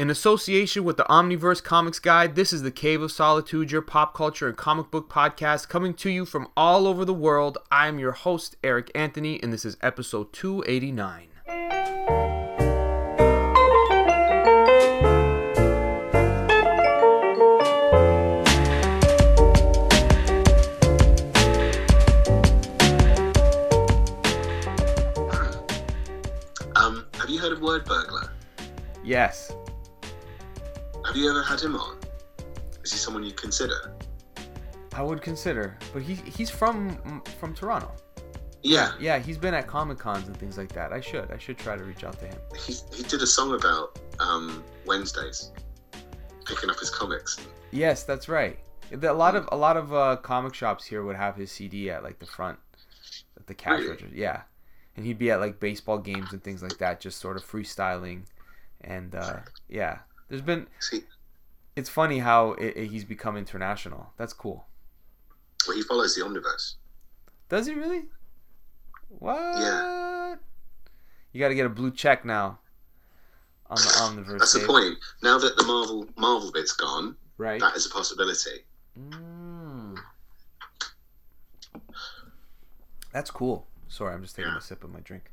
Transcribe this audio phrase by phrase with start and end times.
[0.00, 4.14] In association with the Omniverse Comics Guide, this is the Cave of Solitude, your pop
[4.14, 7.58] culture and comic book podcast coming to you from all over the world.
[7.72, 11.30] I am your host, Eric Anthony, and this is episode 289.
[26.76, 28.30] Um, have you heard of Wordburglar?
[29.02, 29.50] Yes.
[31.18, 31.98] You ever had him on?
[32.84, 33.92] Is he someone you consider?
[34.94, 37.90] I would consider, but he he's from from Toronto.
[38.62, 40.92] Yeah, Yeah, he's been at Comic Cons and things like that.
[40.92, 42.38] I should I should try to reach out to him.
[42.56, 45.50] he, he did a song about um, Wednesdays,
[46.44, 47.36] picking up his comics.
[47.72, 48.56] Yes, that's right.
[48.92, 52.04] A lot of a lot of uh, comic shops here would have his CD at
[52.04, 52.60] like the front,
[53.36, 53.88] at the cash Really?
[53.90, 54.14] register.
[54.14, 54.42] Yeah,
[54.96, 58.22] and he'd be at like baseball games and things like that, just sort of freestyling,
[58.82, 59.38] and uh,
[59.68, 59.98] yeah.
[60.28, 60.66] There's been.
[60.80, 61.04] See,
[61.76, 64.12] It's funny how it, it- he's become international.
[64.16, 64.66] That's cool.
[65.66, 66.74] well, he follows the Omniverse.
[67.48, 68.04] Does he really?
[69.08, 69.36] What?
[69.58, 70.34] Yeah.
[71.32, 72.58] You got to get a blue check now.
[73.70, 73.82] On the
[74.22, 74.38] Omniverse.
[74.38, 74.96] That's the point.
[75.22, 77.60] Now that the Marvel Marvel bit's gone, right?
[77.60, 78.64] that is a possibility.
[78.98, 79.98] Mm.
[83.12, 83.66] That's cool.
[83.88, 84.58] Sorry, I'm just taking Yeah.
[84.58, 85.30] a sip of my drink.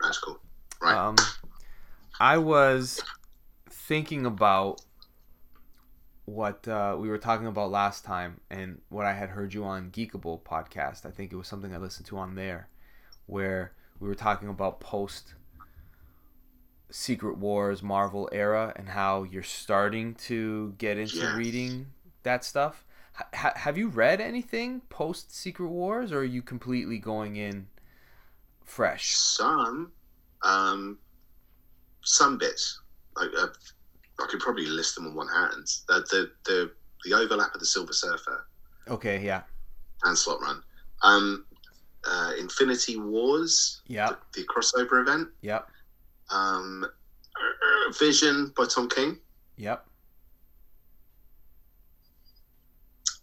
[0.00, 0.38] That's cool.
[0.80, 0.94] Right.
[0.96, 1.16] Um,
[2.20, 3.02] I was
[3.68, 4.80] thinking about
[6.24, 9.90] what uh, we were talking about last time and what I had heard you on
[9.90, 11.06] Geekable podcast.
[11.06, 12.68] I think it was something I listened to on there
[13.26, 15.34] where we were talking about post
[16.90, 21.36] Secret Wars Marvel era and how you're starting to get into Yes.
[21.36, 21.86] reading
[22.22, 22.84] that stuff.
[23.34, 27.68] H- have you read anything post Secret Wars or are you completely going in
[28.64, 29.14] fresh?
[29.14, 29.92] some,
[30.42, 30.98] um,
[32.02, 32.80] some bits.
[33.16, 33.46] Like, uh,
[34.20, 35.66] I could probably list them on one hand.
[35.88, 36.70] The the the,
[37.04, 38.46] the overlap of the Silver Surfer
[38.88, 39.42] Okay, yeah.
[40.04, 40.62] and Slott Run.
[41.02, 41.44] Um,
[42.08, 44.20] uh, Infinity Wars, Yep.
[44.34, 45.28] the crossover event.
[45.42, 45.68] Yep.
[46.30, 49.18] Um, uh, Vision by Tom King.
[49.56, 49.84] Yep.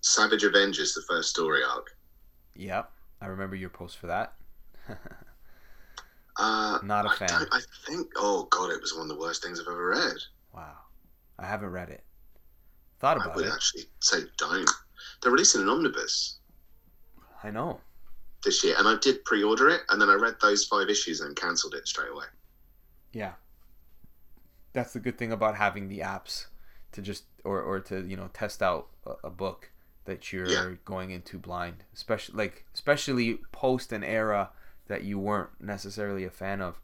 [0.02, 1.96] Savage Avengers, the first story arc.
[2.56, 2.92] Yep.
[3.22, 4.34] I remember your post for that.
[6.38, 7.48] Uh, Not a I fan.
[7.52, 8.08] I think.
[8.18, 10.16] Oh God, it was one of the worst things I've ever read.
[10.54, 10.76] wow.
[11.40, 12.04] I haven't read it.
[13.00, 13.54] Thought about I about would it.
[13.54, 14.70] actually say don't.
[15.22, 16.38] They're releasing an omnibus
[17.44, 17.82] I know.
[18.46, 21.36] this year, and I did pre-order it, and then I read those five issues and
[21.36, 22.26] cancelled it straight away.
[23.12, 23.34] Yeah.
[24.74, 26.46] That's the good thing about having the apps
[26.94, 29.72] to just or or to, you know, test out a, a book
[30.06, 30.72] that you're Yeah.
[30.86, 34.50] going into blind, especially like especially post an era
[34.88, 36.80] that you weren't necessarily a fan of.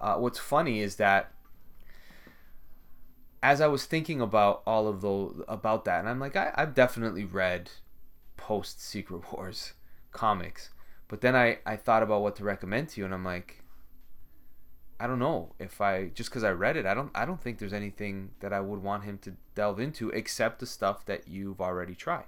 [0.00, 1.32] Uh, what's funny is that
[3.42, 6.74] as I was thinking about all of those about that, and I'm like, I, I've
[6.74, 7.70] definitely read
[8.36, 9.74] post Secret Wars
[10.12, 10.70] comics,
[11.08, 13.62] but then I I thought about what to recommend to you, and I'm like,
[15.00, 17.58] I don't know if I just because I read it, I don't I don't think
[17.58, 21.60] there's anything that I would want him to delve into except the stuff that you've
[21.60, 22.26] already tried.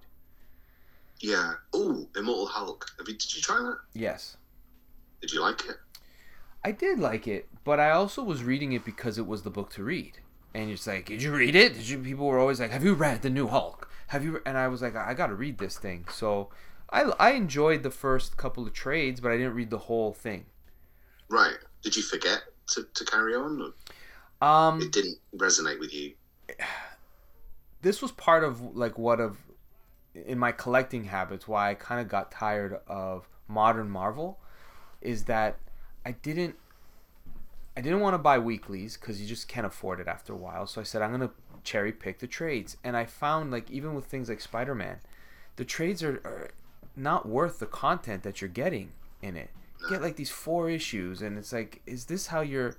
[1.20, 1.52] Yeah.
[1.74, 2.86] Oh, Immortal Hulk.
[2.98, 3.78] Have you, did you try that?
[3.92, 4.36] Yes.
[5.20, 5.76] Did you like it?
[6.64, 9.70] I did like it, but I also was reading it because it was the book
[9.72, 10.18] to read.
[10.54, 11.74] And it's like, did you read it?
[11.74, 11.98] Did you?
[11.98, 13.88] People were always like, have you read the new Hulk?
[14.08, 14.32] Have you?
[14.32, 16.06] re-" And I was like, I got to read this thing.
[16.12, 16.50] So
[16.90, 20.46] I I enjoyed the first couple of trades, but I didn't read the whole thing.
[21.28, 21.56] Right.
[21.82, 23.72] Did you forget to, to carry on?
[24.42, 26.14] Or Um, it didn't resonate with you?
[27.82, 29.38] this was part of like what of
[30.14, 34.40] in my collecting habits why I kind of got tired of modern Marvel
[35.00, 35.58] is that
[36.04, 36.56] I didn't
[37.76, 40.66] I didn't want to buy weeklies cuz you just can't afford it after a while.
[40.66, 42.76] So I said I'm going to cherry pick the trades.
[42.82, 44.98] And I found like even with things like Spider-Man
[45.56, 46.50] the trades are, are
[46.96, 49.50] not worth the content that you're getting in it.
[49.82, 52.74] You get like these four issues and it's like is this how you're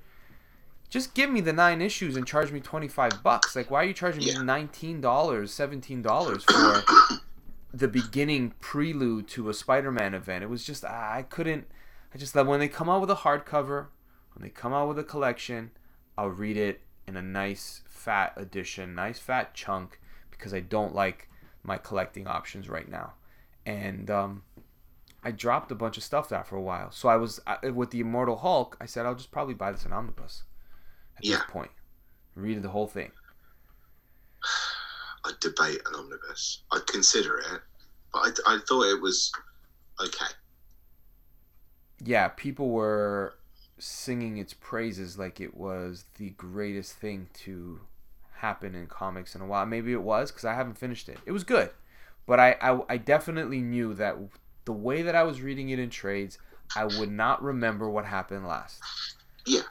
[0.89, 3.55] just give me the nine issues and charge me 25 bucks.
[3.55, 4.39] Like why are you charging Yeah.
[4.39, 7.19] me $19 $17 for
[7.73, 10.43] the beginning prelude to a spider-man event?
[10.43, 11.65] It was just i I couldn't
[12.13, 13.87] i just love when they come out with a hardcover
[14.33, 15.71] when they come out with a collection
[16.17, 19.99] i'll read it in a nice fat edition nice fat chunk
[20.29, 21.29] because i don't like
[21.63, 23.13] my collecting options right now
[23.65, 24.43] and um,
[25.23, 26.91] I dropped a bunch of stuff after a while.
[26.91, 28.75] So I was I, with the Immortal Hulk.
[28.81, 30.43] I said I'll just probably buy this in omnibus
[31.17, 31.35] at Yeah.
[31.37, 31.71] this point.
[32.35, 33.11] Read the whole thing.
[35.25, 36.63] I'd debate an omnibus.
[36.71, 37.61] I'd consider it,
[38.11, 39.31] but I, I thought it was
[40.03, 40.25] okay.
[42.03, 43.35] Yeah, people were
[43.77, 47.81] singing its praises like it was the greatest thing to
[48.37, 49.65] happen in comics in a while.
[49.65, 51.19] Maybe it was because I haven't finished it.
[51.25, 51.69] It was good,
[52.25, 54.17] but I, I I definitely knew that
[54.65, 56.37] the way that I was reading it in trades,
[56.75, 58.81] I would not remember what happened last.
[59.45, 59.61] Yeah.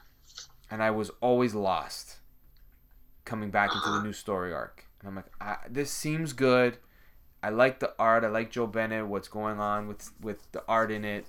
[0.71, 2.17] And I was always lost
[3.25, 4.87] coming back into the new story arc.
[5.01, 6.79] And I'm like, I, this seems good.
[7.43, 8.25] I like the art.
[8.25, 9.07] I like Joe Bennett.
[9.07, 11.27] What's going on with with the art in it?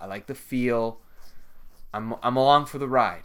[0.00, 1.00] I like the feel.
[1.92, 3.24] I'm I'm along for the ride,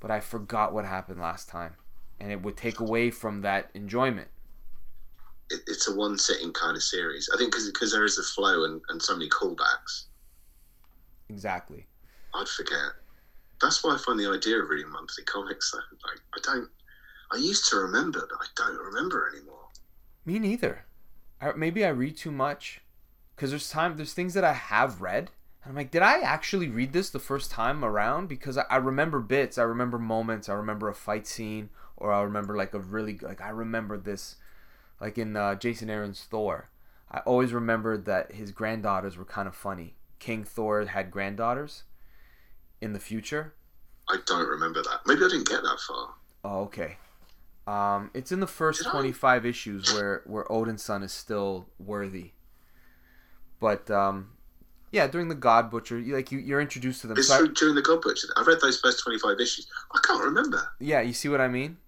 [0.00, 1.74] but I forgot what happened last time,
[2.18, 4.28] and it would take away from that enjoyment.
[5.50, 7.30] It, it's a one sitting kind of series.
[7.32, 10.06] I think because there is a flow and, and so many callbacks.
[11.28, 11.86] Exactly.
[12.34, 12.92] I'd forget.
[13.60, 15.72] That's why I find the idea of reading monthly comics.
[15.74, 16.68] Like I don't.
[17.32, 19.68] I used to remember, but I don't remember anymore.
[20.24, 20.84] Me neither.
[21.40, 22.80] I, maybe I read too much
[23.34, 25.30] because there's time there's things that I have read
[25.62, 28.28] and I'm like, did I actually read this the first time around?
[28.28, 32.22] Because I, I remember bits, I remember moments, I remember a fight scene, or I
[32.22, 34.36] remember like a really like I remember this,
[35.00, 36.70] like in uh, Jason Aaron's Thor.
[37.10, 39.96] I always remembered that his granddaughters were kind of funny.
[40.18, 41.82] King Thor had granddaughters
[42.80, 43.54] in the future.
[44.08, 45.00] I don't remember that.
[45.06, 46.14] Maybe I didn't get that far.
[46.44, 46.96] Oh, okay.
[47.66, 49.48] Um, it's in the first Did 25 I?
[49.48, 52.32] issues where where Odinson is still worthy.
[53.60, 54.30] But um,
[54.92, 57.16] yeah, during the God Butcher, you, like you, you're introduced to them.
[57.16, 58.28] It's so I, during the God Butcher.
[58.36, 59.66] I read those first 25 issues.
[59.92, 60.72] I can't remember.
[60.78, 61.78] Yeah, you see what I mean?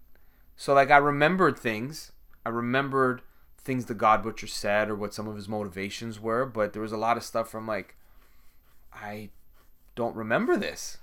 [0.57, 2.13] So like I remembered things.
[2.47, 3.23] I remembered
[3.59, 6.93] things the God Butcher said or what some of his motivations were, but there was
[6.93, 7.97] a lot of stuff from like
[8.93, 9.31] I
[9.95, 10.99] don't remember this.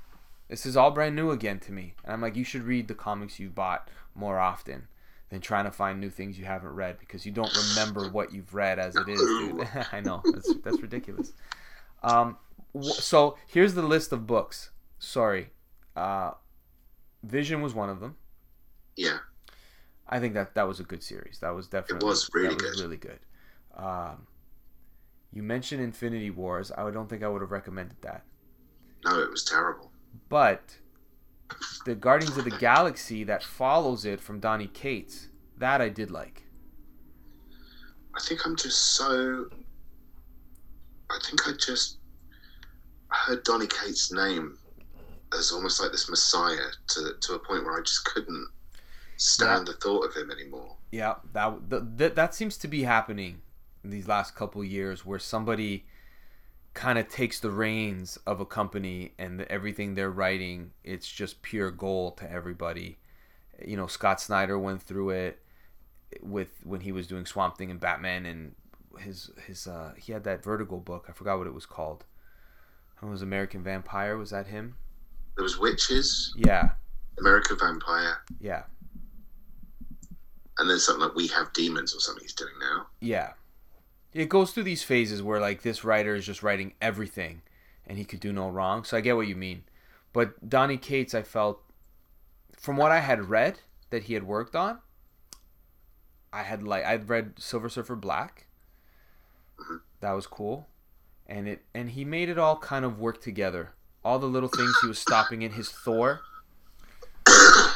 [0.47, 1.93] This is all brand new again to me.
[2.03, 4.87] And I'm like, you should read the comics you've bought more often
[5.29, 8.53] than trying to find new things you haven't read because you don't remember what you've
[8.53, 9.67] read as it is, dude.
[9.91, 11.33] I know that's that's ridiculous.
[12.03, 12.37] Um,
[12.81, 14.71] so here's the list of books.
[14.99, 15.49] Sorry,
[15.95, 16.31] uh,
[17.23, 18.15] Vision was one of them.
[18.95, 19.17] Yeah.
[20.07, 21.39] I think that that was a good series.
[21.39, 22.71] That was definitely it was really good.
[22.71, 23.19] Was really good.
[23.75, 24.27] Um,
[25.31, 26.71] you mentioned Infinity Wars.
[26.75, 28.23] I don't think I would have recommended that.
[29.05, 29.91] No, it was terrible.
[30.27, 30.77] But
[31.85, 36.43] the Guardians of the Galaxy that follows it from Donny Cates, that I did like.
[38.15, 39.49] I think I'm just so.
[41.09, 41.97] I think I just
[43.07, 44.57] heard Donny Cates' name
[45.37, 48.47] as almost like this messiah to to a point where I just couldn't
[49.17, 49.73] stand yeah.
[49.73, 50.75] the thought of him anymore.
[50.91, 53.41] Yeah, that that that seems to be happening
[53.83, 55.85] in these last couple years, where somebody
[56.73, 61.71] kind of takes the reins of a company and everything they're writing it's just pure
[61.71, 62.97] gold to everybody
[63.65, 65.39] you know scott snyder went through it
[66.21, 68.55] with when he was doing swamp thing and batman and
[69.01, 72.05] his his uh he had that vertigo book i forgot what it was called.
[73.01, 74.75] It was american vampire was that him?
[75.35, 76.33] There was witches.
[76.35, 76.71] Yeah.
[77.17, 78.17] American vampire.
[78.41, 78.63] Yeah.
[80.57, 82.87] And then something like we have demons or something he's doing now.
[82.99, 83.31] Yeah.
[84.13, 87.41] It goes through these phases where like this writer is just writing everything
[87.87, 88.83] and he could do no wrong.
[88.83, 89.63] So I get what you mean.
[90.11, 91.61] But Donny Cates, I felt
[92.57, 93.59] from what I had read
[93.89, 94.79] that he had worked on,
[96.31, 98.47] I had like I'd read Silver Surfer Black.
[100.01, 100.67] That was cool.
[101.27, 103.71] And it and he made it all kind of work together.
[104.03, 106.21] All the little things he was stopping in his Thor.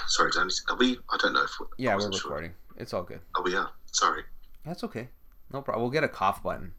[0.08, 0.54] Sorry, Danny.
[0.70, 0.98] Are we?
[1.12, 2.52] I don't know if we're, yeah, we're recording.
[2.52, 2.78] Sure.
[2.78, 3.20] It's all good.
[3.36, 3.70] Oh, we are.
[3.92, 4.24] Sorry.
[4.66, 5.10] That's okay.
[5.52, 5.84] No problem.
[5.84, 6.74] We'll get a cough button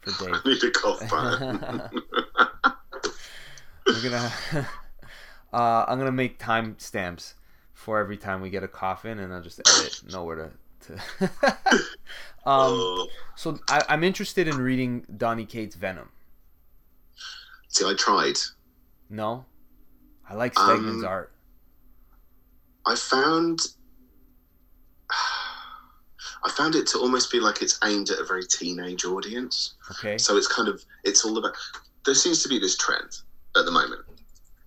[0.00, 0.34] for Dave.
[0.34, 1.80] I need a cough button.
[3.86, 4.32] We're gonna.
[5.52, 7.34] Uh, I'm gonna make time stamps
[7.72, 10.42] for every time we get a cough in, and I'll just edit nowhere to.
[10.48, 10.50] to
[11.20, 11.80] um,
[12.46, 13.04] uh,
[13.36, 16.08] so I, am interested in reading Donny Cates' Venom.
[17.68, 18.36] See, I tried.
[19.10, 19.44] No,
[20.28, 21.32] I like Stegman's um, art.
[22.86, 23.60] I found
[25.10, 29.74] I found it to almost be like it's aimed at a very teenage audience.
[29.92, 30.18] Okay.
[30.18, 31.54] So it's kind of it's all about.
[32.04, 33.18] There seems to be this trend
[33.56, 34.02] at the moment,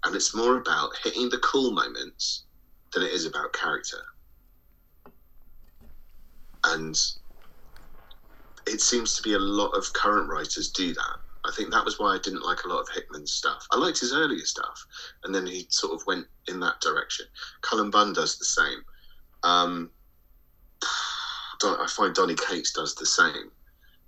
[0.04, 2.46] and it's more about hitting the cool moments
[2.94, 4.00] than it is about character.
[6.68, 6.96] And
[8.68, 11.18] it seems to be a lot of current writers do that.
[11.46, 13.66] I think that was why I didn't like a lot of Hickman's stuff.
[13.72, 14.86] I liked his earlier stuff,
[15.24, 17.26] and then he sort of went in that direction.
[17.62, 18.84] Cullen Bunn does the same.
[19.44, 19.92] Um,
[21.64, 23.52] I find Donny Cates does the same.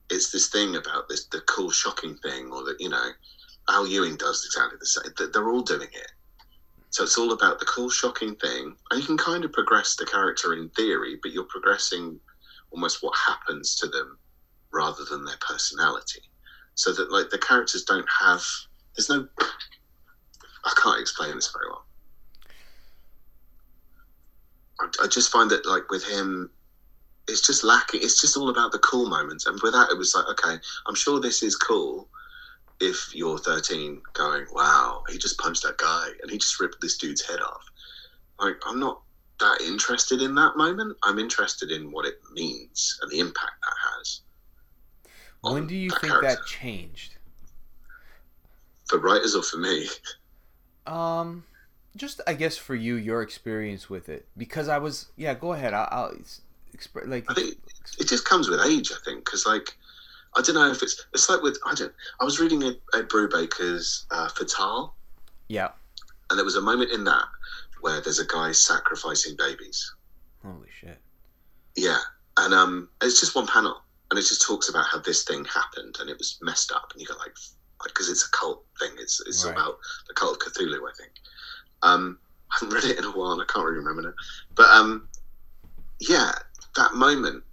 [0.09, 3.09] It's this thing about this the cool, shocking thing, or that you know,
[3.69, 5.31] Al Ewing does exactly the same.
[5.31, 6.11] They're all doing it.
[6.89, 10.05] So it's all about the cool, shocking thing, and you can kind of progress the
[10.05, 12.19] character in theory, but you're progressing
[12.71, 14.17] almost what happens to them
[14.71, 16.21] rather than their personality.
[16.75, 18.41] So that like the characters don't have
[18.95, 19.27] there's no
[20.65, 21.85] I can't explain this very well.
[24.79, 26.49] I, I just find that like with him,
[27.27, 28.01] it's just lacking.
[28.03, 30.57] It's just all about the cool moments, and with that, it was like, okay,
[30.87, 32.07] I'm sure this is cool.
[32.81, 36.97] If you're 13, going, wow, he just punched that guy and he just ripped this
[36.97, 37.61] dude's head off.
[38.39, 39.01] Like, I'm not
[39.39, 40.97] that interested in that moment.
[41.03, 44.21] I'm interested in what it means and the impact that has.
[45.41, 46.35] When do you that think character.
[46.35, 47.15] that changed?
[48.87, 49.87] For writers or for me?
[50.85, 51.43] Um,
[51.95, 55.33] just I guess for you, your experience with it, because I was yeah.
[55.33, 55.73] Go ahead.
[55.73, 56.13] I'll, I'll
[56.73, 57.29] express like.
[57.29, 57.55] I think
[57.99, 58.91] it just comes with age.
[58.91, 59.77] I think because like
[60.35, 61.93] I don't know if it's it's like with I don't.
[62.19, 64.93] I was reading Ed, Ed Brubaker's uh, Fatale.
[65.47, 65.69] Yeah.
[66.29, 67.25] And there was a moment in that
[67.81, 69.93] where there's a guy sacrificing babies.
[70.43, 70.97] Holy shit.
[71.75, 71.99] Yeah,
[72.37, 75.97] and um, it's just one panel, and it just talks about how this thing happened
[75.99, 77.35] and it was messed up, and you go like,
[77.83, 78.91] because it's a cult thing.
[78.99, 79.53] It's it's right.
[79.53, 81.11] about the cult of Cthulhu, I think.
[81.81, 82.19] Um,
[82.51, 84.15] I haven't read it in a while, and I can't really remember it.
[84.55, 85.07] But um,
[85.99, 86.31] yeah,
[86.75, 87.43] that moment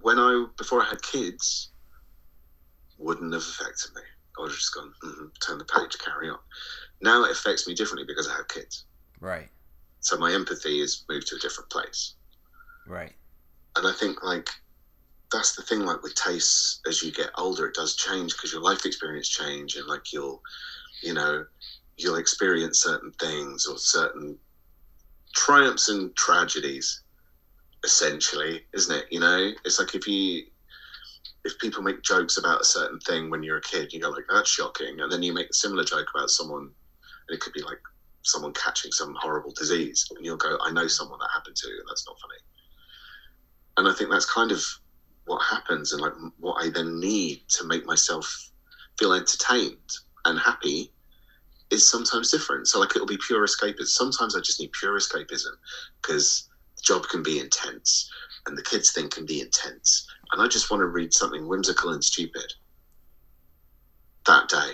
[0.00, 1.70] when I before I had kids
[2.98, 4.02] wouldn't have affected me.
[4.36, 6.38] I would have just gone, mm-hmm, turn the page, carry on.
[7.00, 8.84] Now it affects me differently because I have kids.
[9.20, 9.48] Right.
[10.00, 12.14] So my empathy is moved to a different place.
[12.86, 13.12] Right.
[13.76, 14.48] And I think like
[15.32, 15.80] that's the thing.
[15.80, 19.76] Like with tastes, as you get older, it does change because your life experience change,
[19.76, 20.42] and like you'll,
[21.02, 21.44] you know,
[21.96, 24.38] you'll experience certain things or certain
[25.34, 27.02] triumphs and tragedies
[27.84, 30.42] essentially isn't it you know it's like if you
[31.44, 34.24] if people make jokes about a certain thing when you're a kid you go like
[34.28, 37.62] that's shocking and then you make a similar joke about someone and it could be
[37.62, 37.78] like
[38.22, 41.78] someone catching some horrible disease and you'll go i know someone that happened to you
[41.78, 42.40] and that's not funny
[43.76, 44.62] and i think that's kind of
[45.26, 48.50] what happens and like what i then need to make myself
[48.98, 49.92] feel entertained
[50.24, 50.92] and happy
[51.70, 52.68] is sometimes different.
[52.68, 53.86] So like it'll be pure escapism.
[53.86, 55.52] Sometimes I just need pure escapism
[56.00, 58.10] because the job can be intense
[58.46, 60.06] and the kids thing can be intense.
[60.32, 62.52] And I just want to read something whimsical and stupid
[64.26, 64.72] that day.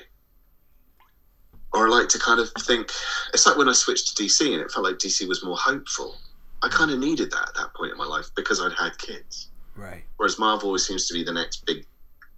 [1.74, 2.90] Or I like to kind of think
[3.32, 6.16] it's like when I switched to DC and it felt like DC was more hopeful.
[6.62, 9.48] I kind of needed that at that point in my life because I'd had kids.
[9.76, 10.04] Right.
[10.16, 11.84] Whereas Marvel always seems to be the next big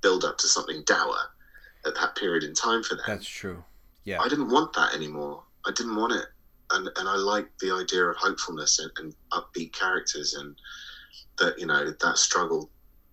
[0.00, 1.16] build up to something dour
[1.84, 3.04] at that period in time for them.
[3.06, 3.62] That's true.
[4.04, 4.20] Yeah.
[4.20, 5.42] I didn't want that anymore.
[5.66, 6.26] I didn't want it.
[6.70, 10.56] And, and I like the idea of hopefulness and, and upbeat characters and
[11.38, 12.70] that, you know, that struggle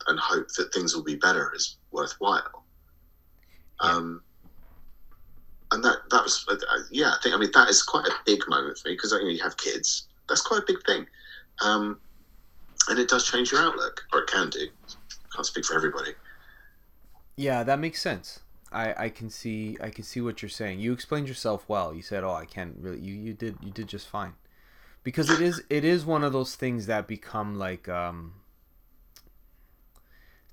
[0.07, 2.63] and hope that things will be better is worthwhile.
[3.83, 3.91] Yeah.
[3.91, 4.21] Um,
[5.73, 6.55] and that that was uh,
[6.91, 9.23] yeah I think I mean that is quite a big moment for me because you,
[9.23, 11.05] know, you have kids that's quite a big thing
[11.61, 11.99] um,
[12.89, 14.67] and it does change your outlook or it can do
[15.35, 16.11] can't speak for everybody
[17.35, 18.39] yeah that makes sense
[18.73, 20.79] I, I can see I can see what you're saying.
[20.79, 21.93] You explained yourself well.
[21.93, 24.33] You said, "Oh, I can't really." You, you did you did just fine,
[25.03, 28.33] because it is it is one of those things that become like um.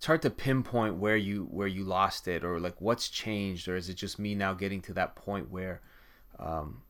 [0.01, 3.77] It's hard to pinpoint where you where you lost it or like what's changed or
[3.77, 5.83] is it just me now getting to that point where,
[6.39, 6.81] um,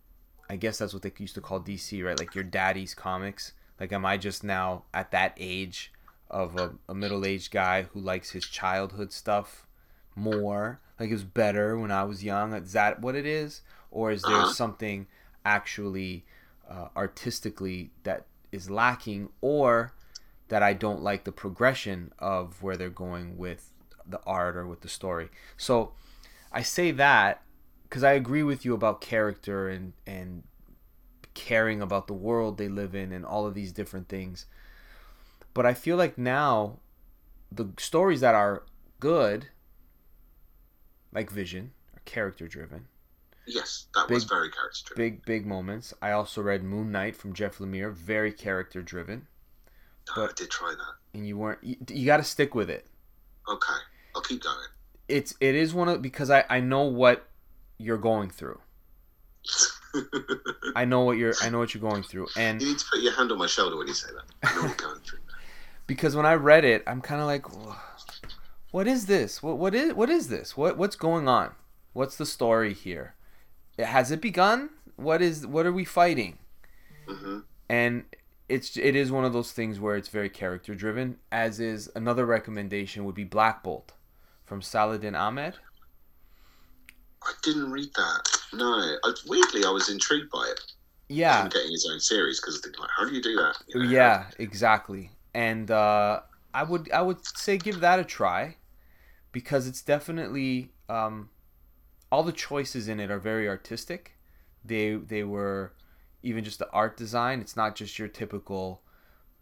[0.48, 2.16] I guess that's what they used to call DC, right?
[2.16, 3.52] Like your daddy's comics.
[3.80, 5.92] Like, am I just now at that age
[6.30, 9.66] of a, a middle aged guy who likes his childhood stuff
[10.14, 10.80] more?
[11.00, 12.52] like it was better when I was young.
[12.52, 14.52] Is that what it is, or is there uh-huh.
[14.52, 15.06] something
[15.44, 16.26] actually
[16.70, 19.94] uh, artistically that is lacking, or
[20.50, 23.72] that I don't like the progression of where they're going with
[24.06, 25.30] the art or with the story?
[25.56, 25.92] So
[26.52, 27.42] I say that
[27.84, 30.44] because I agree with you about character and and
[31.32, 34.46] caring about the world they live in and all of these different things.
[35.54, 36.78] But I feel like now
[37.50, 38.64] the stories that are
[39.00, 39.48] good
[41.12, 42.86] like Vision, are character driven.
[43.46, 45.12] Yes, that big, was very character driven.
[45.16, 45.92] Big, big moments.
[46.00, 49.26] I also read Moon Knight from Jeff Lemire, very character driven.
[50.16, 51.18] Oh, I did try that.
[51.18, 51.62] And you weren't.
[51.62, 52.86] You, you got to stick with it.
[53.48, 53.72] Okay,
[54.14, 54.56] I'll keep going.
[55.08, 57.26] It's it is one of because I I know what
[57.78, 58.60] you're going through.
[60.76, 63.00] I know what you're I know what you're going through, and you need to put
[63.00, 64.48] your hand on my shoulder when you say that.
[64.48, 65.18] I know what you're going through.
[65.86, 67.46] because when I read it, I'm kind of like
[68.70, 69.42] what is this?
[69.42, 70.56] What what is what is this?
[70.56, 71.52] What what's going on?
[71.92, 73.14] What's the story here?
[73.78, 74.70] Has it begun?
[74.96, 76.38] What is what are we fighting?
[77.08, 77.38] Mm-hmm.
[77.68, 78.04] And
[78.50, 81.18] it's it is one of those things where it's very character driven.
[81.30, 83.92] As is another recommendation would be Black Bolt
[84.44, 85.54] from Saladin Ahmed.
[87.22, 88.22] I didn't read that.
[88.52, 90.60] No, I, weirdly, I was intrigued by it.
[91.08, 93.56] Yeah, him getting his own series because I think like, how do you do that?
[93.68, 95.10] You know, yeah, exactly.
[95.32, 96.20] And uh,
[96.52, 98.56] I would I would say give that a try
[99.30, 101.30] because it's definitely um,
[102.10, 104.16] all the choices in it are very artistic.
[104.64, 105.72] They they were
[106.22, 107.40] even just the art design.
[107.40, 108.82] It's not just your typical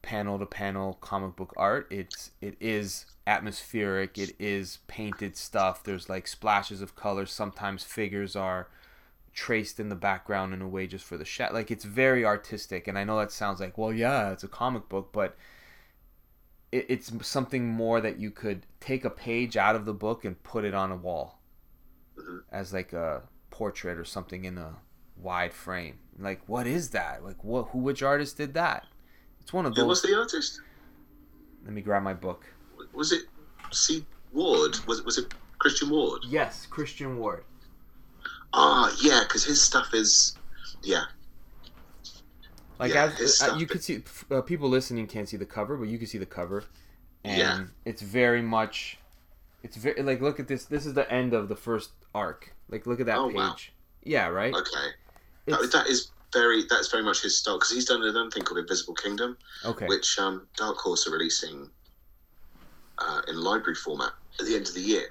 [0.01, 1.87] panel to panel comic book art.
[1.91, 4.17] It's it is atmospheric.
[4.19, 5.83] It is painted stuff.
[5.83, 7.27] There's like splashes of color.
[7.27, 8.69] Sometimes figures are
[9.35, 11.55] traced in the background in a way just for the shot.
[11.55, 12.89] Like it's very artistic.
[12.89, 15.37] And I know that sounds like, well, yeah, it's a comic book, but
[16.73, 20.43] it, it's something more that you could take a page out of the book and
[20.43, 21.41] put it on a wall
[22.19, 22.43] Mhm.
[22.51, 24.77] as like a portrait or something in a
[25.21, 25.99] wide frame.
[26.19, 27.25] Like, what is that?
[27.25, 27.69] Like, what?
[27.69, 27.79] Who?
[27.79, 28.87] Which artist did that?
[29.41, 29.83] It's one of those.
[29.83, 30.61] Who was the artist?
[31.65, 32.45] Let me grab my book.
[32.93, 33.23] Was it
[33.71, 34.05] C.
[34.33, 34.79] Ward?
[34.87, 36.23] Was it was it Christian Ward?
[36.27, 37.45] Yes, Christian Ward.
[38.53, 40.35] Ah, yeah, because his stuff is,
[40.83, 41.05] yeah,
[42.79, 45.99] Like Yeah, uh, you could see, uh, people listening can't see the cover, but you
[45.99, 46.65] can see the cover,
[47.25, 47.65] and Yeah.
[47.85, 48.99] it's very much,
[49.63, 50.65] it's very like look at this.
[50.65, 52.55] This is the end of the first arc.
[52.71, 53.37] Like look at that Oh, page.
[53.37, 53.57] wow.
[54.03, 54.55] Yeah, right.
[54.55, 54.89] okay.
[55.51, 58.59] That, that is very that's very much his style because he's done another thing called
[58.59, 59.87] Invisible Kingdom, okay.
[59.87, 61.71] which um, Dark Horse are releasing
[62.99, 65.07] uh, in library format at the end of the year.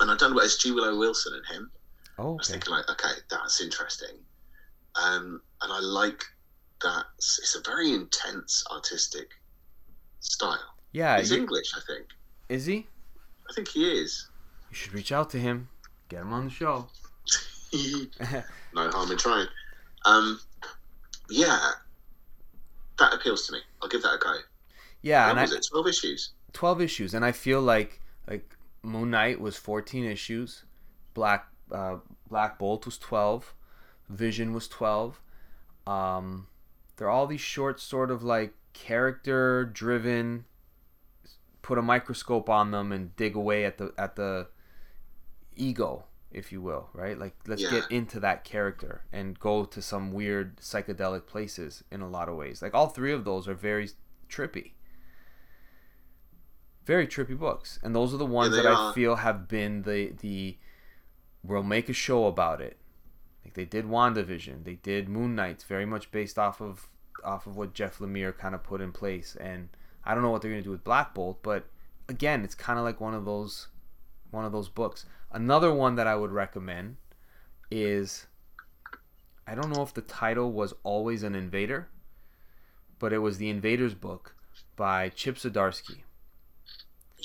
[0.00, 0.72] And I don't know what it's G.
[0.72, 1.70] Willow Wilson and him.
[2.18, 4.16] oh, I was thinking like, okay, that's interesting.
[5.02, 6.24] Um, and I like
[6.82, 9.30] that it's a very intense artistic
[10.20, 10.74] style.
[10.92, 11.18] Yeah.
[11.18, 12.06] He's you- English, I think.
[12.48, 12.86] is he?
[13.48, 14.28] I think he is.
[14.70, 15.68] You should reach out to him.
[16.08, 16.88] Get him on the show.
[18.74, 19.46] no harm in trying.
[20.04, 20.40] Um,
[21.30, 21.58] yeah,
[22.98, 23.60] that appeals to me.
[23.82, 24.34] I'll give that a go.
[25.02, 25.66] yeah, and I, it?
[25.70, 26.32] Twelve issues.
[26.54, 30.64] 12 issues and i feel like like moon knight was 14 issues
[31.12, 31.96] black uh,
[32.28, 33.54] black bolt was 12
[34.08, 35.20] vision was 12
[35.86, 36.46] um,
[36.96, 40.44] they're all these short sort of like character driven
[41.60, 44.46] put a microscope on them and dig away at the at the
[45.56, 46.04] ego
[46.34, 47.18] if you will right?
[47.18, 47.70] Like let's Yeah.
[47.70, 52.36] get into that character and go to some weird psychedelic places in a lot of
[52.36, 52.60] ways.
[52.62, 53.90] Like all three of those are very
[54.28, 54.72] trippy.
[56.84, 57.78] Very trippy books.
[57.82, 60.58] And those are the ones they that i feel have been the the
[61.42, 62.76] we'll make a show about it.
[63.44, 64.64] Like they did wandavision.
[64.64, 66.88] They did moon knight very much based off of
[67.22, 69.36] off of what jeff lemire kind of put in place.
[69.40, 69.68] And
[70.04, 71.64] i don't know what they're going to do with black bolt but
[72.10, 73.68] again it's kind of like one of those
[74.34, 76.96] one of those books another one that i would recommend
[77.70, 78.26] is
[79.46, 81.88] i don't know if the title was always an invader
[82.98, 84.34] but it was the invaders book
[84.76, 86.02] by chip zdarsky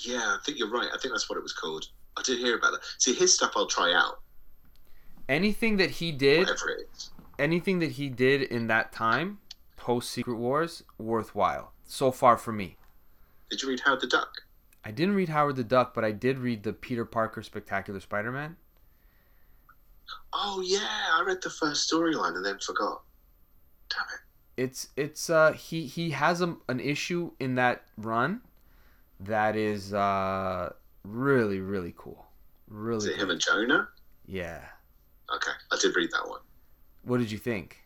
[0.04, 0.88] Yeah, I think you're right.
[0.93, 1.86] I think that's what it was called.
[2.17, 2.82] I did hear about that.
[3.00, 4.22] See, his stuff I'll try out,
[5.28, 7.10] anything that he did whatever it is.
[7.38, 9.39] anything that he did in that time
[9.78, 12.78] post secret wars worthwhile so far for me
[13.50, 14.32] Did you read Howard the Duck?
[14.86, 18.56] I didn't read howard the duck but i did read the peter parker spectacular spider-man
[20.34, 20.80] Oh yeah,
[21.13, 23.02] I read the first storyline and then forgot.
[23.89, 24.63] Damn it.
[24.63, 28.42] it's it's uh he he has a, an issue in that run
[29.20, 30.72] that is uh
[31.04, 32.26] really really cool
[32.68, 32.98] Really.
[32.98, 33.89] Is it him and Jonah?
[34.26, 34.62] yeah
[35.34, 36.42] Okay, I did read that one.
[37.04, 37.78] what did you think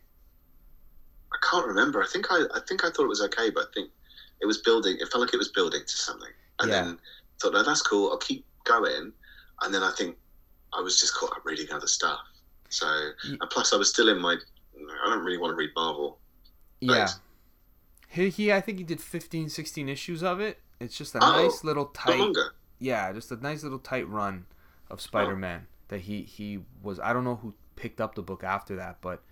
[1.32, 2.02] I can't remember.
[2.02, 3.90] I think I, I think I thought it was okay, but I think
[4.40, 4.96] it was building.
[5.00, 6.84] It felt like it was building to something, and Yeah.
[6.84, 6.98] then
[7.40, 8.10] thought, no, that's cool.
[8.10, 9.12] I'll keep going,
[9.62, 10.16] and then I think
[10.72, 12.20] I was just caught up reading other stuff.
[12.68, 12.86] So,
[13.24, 14.32] and plus, I was still in my.
[14.34, 16.18] I don't really want to read Marvel.
[16.80, 17.08] yeah
[18.08, 21.42] he, he i think he did 15 16 issues of it it's just a Oh,
[21.42, 22.54] nice little tight longer.
[22.78, 24.46] yeah, just a nice little tight run
[24.90, 26.98] of Spider-Man that he he was.
[27.00, 29.22] I don't know who picked up the book after that, but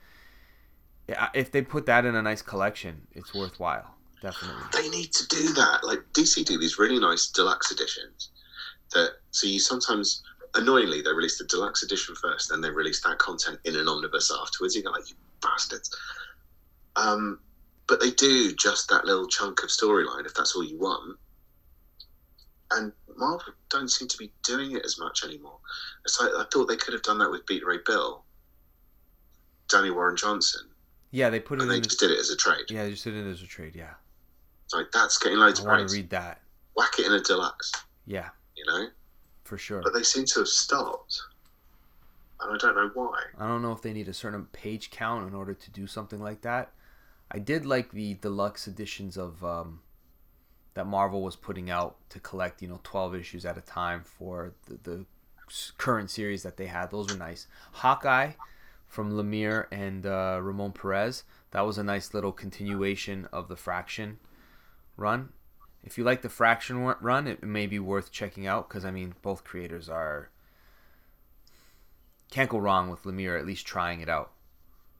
[1.34, 3.94] if they put that in a nice collection, it's worthwhile.
[4.22, 4.62] Definitely.
[4.72, 5.80] They need to do that.
[5.82, 8.30] Like DC do these really nice deluxe editions.
[8.94, 10.22] That so you sometimes
[10.54, 14.30] annoyingly they release the deluxe edition first, then they release that content in an omnibus
[14.40, 14.76] afterwards.
[14.76, 15.90] You go like you bastards.
[16.94, 17.40] Um,
[17.88, 21.18] but they do just that little chunk of storyline if that's all you want.
[22.70, 25.58] And Marvel don't seem to be doing it as much anymore.
[26.04, 28.22] It's like I thought they could have done that with Beta Ray Bill,
[29.68, 30.68] Danny Warren Johnson,
[31.10, 31.82] Yeah, they put it and they in.
[31.82, 32.66] just did it as a trade.
[32.70, 33.74] Yeah, they just did it as a trade.
[33.74, 33.94] Yeah,
[34.72, 35.90] It's like that's getting loads I of want praise.
[35.92, 36.40] to read that.
[36.74, 37.70] Whack it in a deluxe,
[38.06, 38.86] Yeah, you know.
[39.44, 39.82] for sure.
[39.82, 41.20] But they seem to have stopped,
[42.40, 43.20] and I don't know why.
[43.38, 46.20] I don't know if they need a certain page count in order to do something
[46.22, 46.72] like that.
[47.30, 49.80] I did like the deluxe editions of um,
[50.72, 54.54] that Marvel was putting out to collect, you know, 12 issues at a time for
[54.66, 55.04] the, the
[55.50, 56.90] s- current series that they had.
[56.90, 57.46] Those were nice.
[57.72, 58.32] Hawkeye
[58.86, 61.24] from Lemire and uh, Ramon Perez.
[61.50, 64.18] That was a nice little continuation of the Fraction
[64.96, 65.30] run.
[65.84, 69.14] If you like the Fraction run, it may be worth checking out because I mean,
[69.22, 70.30] both creators are
[72.30, 74.30] can't go wrong with Lemire at least trying it out.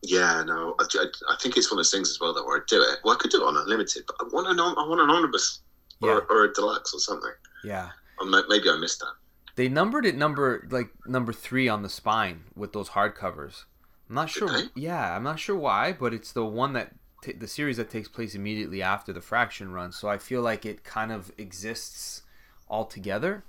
[0.02, 2.58] Yeah, no, I, I, I think it's one of those things as well that where
[2.58, 2.98] I do it.
[3.04, 5.60] Well, I could do it on unlimited, but I want an I want an omnibus
[6.02, 6.20] or, Yeah.
[6.28, 7.30] or a deluxe or something.
[7.64, 7.90] Yeah.
[8.18, 9.12] Or maybe I missed that.
[9.54, 13.64] They numbered it number like number three on the spine with those hardcovers.
[14.08, 14.48] I'm not sure.
[14.48, 14.64] they?
[14.74, 18.08] Yeah, I'm not sure why, but it's the one that t- the series that takes
[18.08, 19.92] place immediately after the Fraction run.
[19.92, 22.22] So I feel like it kind of exists
[22.68, 23.44] all together.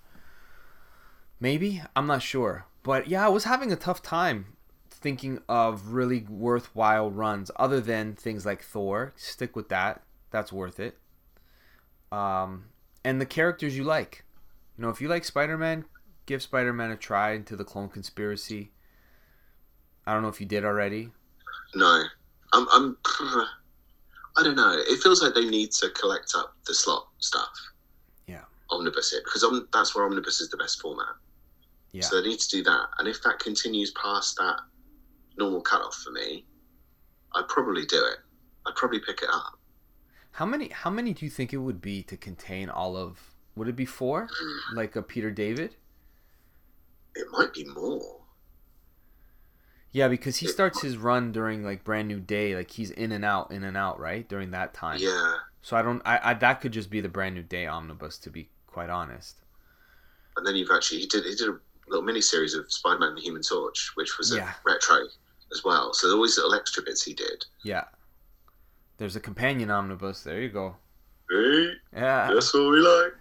[1.40, 4.46] Maybe I'm not sure, but yeah, I was having a tough time
[4.90, 9.12] thinking of really worthwhile runs other than things like Thor.
[9.18, 10.02] Stick with that.
[10.32, 10.98] That's worth it.
[12.12, 12.66] Um,
[13.04, 14.24] and the characters you like.
[14.78, 15.86] You know, if you like Spider-Man,
[16.26, 18.72] give Spider-Man a try into the Clone Conspiracy.
[20.06, 21.10] I don't know if you did already.
[21.76, 22.04] No,
[22.54, 22.68] I'm.
[22.72, 22.98] I'm
[24.36, 24.76] I don't know.
[24.78, 27.52] It feels like they need to collect up the Slott stuff.
[28.28, 28.42] Yeah.
[28.72, 31.16] Omnibus it because om- that's where omnibus is the best format.
[31.92, 32.02] Yeah.
[32.02, 32.88] So they need to do that.
[32.98, 34.60] And if that continues past that
[35.38, 36.46] normal cutoff for me,
[37.36, 38.18] I'd probably do it.
[38.66, 39.60] I'd probably pick it up.
[40.32, 43.20] How many how many do you think it would be to contain all of
[43.56, 44.28] would it be four?
[44.74, 45.76] Like a Peter David?
[47.16, 48.22] It might be more.
[49.94, 53.24] Yeah, because he starts his run during like Brand New Day, like he's in and
[53.24, 54.28] out, in and out, right?
[54.28, 54.98] During that time.
[55.00, 55.36] Yeah.
[55.62, 58.30] So I don't I, I that could just be the Brand New Day omnibus to
[58.32, 59.38] be quite honest.
[60.36, 63.10] And then you've actually he did he did a little mini series of Spider Man
[63.10, 64.54] and the Human Torch, which was a Yeah.
[64.66, 65.06] retro
[65.52, 65.94] as well.
[65.94, 67.46] So there these little extra bits he did.
[67.64, 67.84] Yeah.
[68.98, 70.24] There's a companion omnibus.
[70.24, 70.76] There you go.
[71.30, 72.32] Hey, Yeah.
[72.34, 73.14] that's what we like.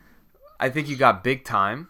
[0.59, 1.89] I think you got big time.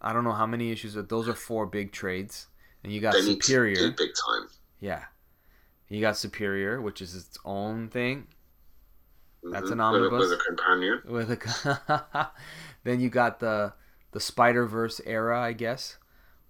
[0.00, 2.46] I don't know how many issues, but those are four big trades.
[2.84, 3.90] And you got They Superior.
[3.92, 4.48] big time.
[4.78, 5.04] Yeah.
[5.88, 8.28] You got Superior, which is its own thing
[9.42, 9.92] That's an Mhm.
[9.92, 10.30] With a- omnibus.
[10.30, 11.02] with a companion.
[11.04, 12.30] with a
[12.84, 13.72] Then you got the
[14.12, 15.98] the Spider-Verse era, I guess,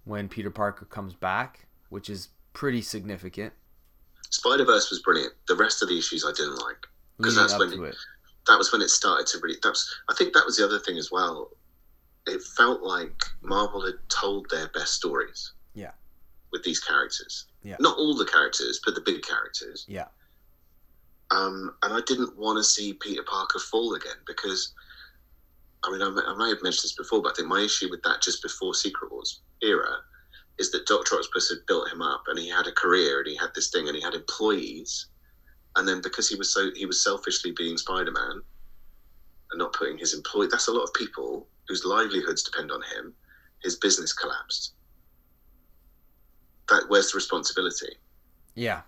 [0.03, 3.53] when Peter Parker comes back, which is pretty significant
[4.29, 5.33] Spider Verse was brilliant.
[5.47, 6.85] The rest of the issues I didn't like
[7.17, 7.95] because that's when to it.
[8.47, 9.57] That was when it started to really.
[9.63, 9.93] That's.
[10.09, 11.51] I think that was the other thing as well.
[12.27, 15.51] It felt like Marvel had told their best stories.
[16.55, 17.47] With these characters.
[17.63, 17.75] Yeah.
[17.81, 19.83] Not all the characters, but the big characters.
[19.89, 20.05] Yeah.
[21.31, 24.73] Um, and I didn't want to see Peter Parker fall again because,
[25.83, 27.89] I mean, I may, I may have mentioned this before, but I think my issue
[27.89, 29.97] with that just before Secret Wars era
[30.57, 33.35] is that Doctor Octopus had built him up and he had a career and he
[33.35, 35.07] had this thing and he had employees,
[35.75, 38.41] and then because he was so he was selfishly being Spider Man
[39.51, 43.13] and not putting his employee that's a lot of people whose livelihoods depend on him.
[43.61, 44.74] His business collapsed.
[46.69, 47.95] That where's the responsibility?
[48.55, 48.81] Yeah.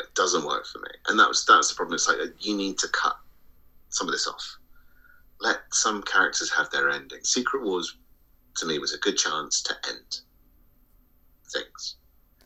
[0.00, 0.90] it doesn't work for me.
[1.08, 1.94] And that was that's the problem.
[1.94, 3.16] It's like uh, you need to cut
[3.90, 4.58] some of this off.
[5.40, 7.22] Let some characters have their ending.
[7.22, 7.96] Secret Wars,
[8.56, 10.20] to me, was a good chance to end
[11.52, 11.96] things.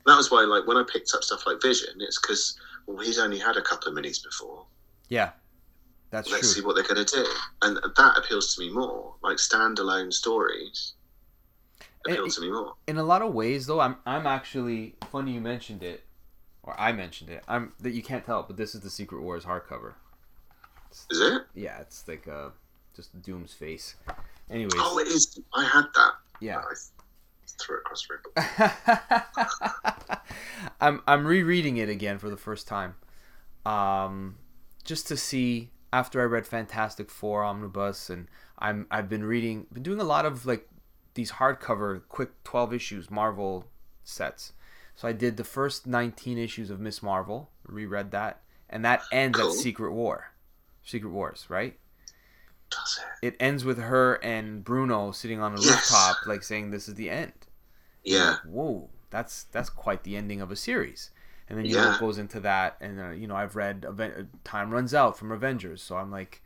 [0.05, 3.19] That was why, like, when I picked up stuff like Vision, it's because well, he's
[3.19, 4.67] only had a couple of minis before.
[5.09, 5.31] Yeah.
[6.11, 6.61] That's Let's true.
[6.61, 7.27] see what they're going to do,
[7.63, 9.15] and that appeals to me more.
[9.23, 10.93] Like standalone stories
[12.07, 12.75] appeal And- to me more.
[12.87, 16.05] in a lot of ways though i'm i'm actually funny you mentioned it
[16.63, 19.45] or i mentioned it i'm that you can't tell but this is the secret wars
[19.45, 19.95] hardcover
[21.11, 21.43] Is it?
[21.55, 22.51] yeah it's like uh
[22.97, 23.95] just doom's face
[24.51, 25.39] anyways Oh, it is.
[25.55, 26.13] I had that.
[26.41, 26.75] yeah I
[27.61, 28.23] threw it across the room.
[30.81, 32.95] i'm i'm rereading it again for the first time
[33.67, 34.37] um
[34.85, 38.27] just to see after i read fantastic four omnibus and
[38.59, 40.69] i'm i've been reading been doing a lot of like
[41.15, 43.67] these hardcover quick 12 issues marvel
[44.05, 44.53] sets
[44.95, 49.39] so i did the first 19 issues of miss marvel reread that and that ends
[49.39, 49.49] Cool.
[49.51, 50.33] at secret war
[50.83, 51.79] secret wars right
[52.71, 53.27] Does it?
[53.29, 55.71] it ends with her and bruno sitting on a Yes.
[55.71, 57.33] rooftop like saying this is the end
[58.03, 58.31] Yeah.
[58.31, 61.11] like, whoa, that's that's quite the ending of a series.
[61.49, 61.83] And then you Yeah.
[61.85, 65.19] know it goes into that, and uh, you know I've read Aven- Time Runs Out
[65.19, 66.43] from Avengers, so I'm like,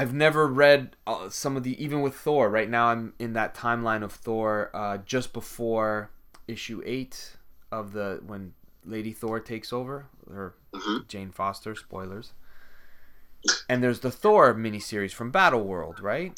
[0.00, 2.48] I've never read uh, some of the even with Thor.
[2.48, 6.10] Right now I'm in that timeline of Thor uh, just before
[6.48, 7.36] issue eight
[7.70, 11.74] of the when Lady Thor takes over, or hmm Jane Foster.
[11.74, 12.32] Spoilers.
[13.68, 16.34] And there's the Thor miniseries from Battle World, right?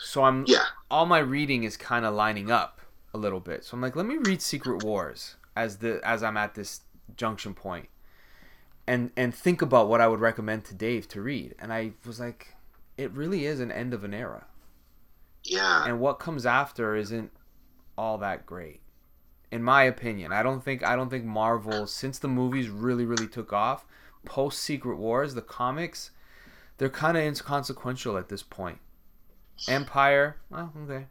[0.00, 0.64] So I'm Yeah.
[0.90, 2.80] all my reading is kind of lining up
[3.14, 3.64] a little bit.
[3.64, 6.80] So I'm like, let me read Secret Wars as the as I'm at this
[7.16, 7.88] junction point,
[8.84, 11.54] and and think about what I would recommend to Dave to read.
[11.60, 12.56] And I was like,
[13.00, 14.46] it really is an end of an era,
[15.44, 15.84] Yeah.
[15.86, 17.32] and what comes after isn't
[17.96, 18.80] all that great,
[19.50, 20.32] in my opinion.
[20.32, 23.86] I don't think I don't think Marvel since the movies really really took off
[24.24, 26.10] post Secret Wars, the comics,
[26.78, 28.78] they're kind of inconsequential at this point.
[29.68, 31.06] Empire, well, okay.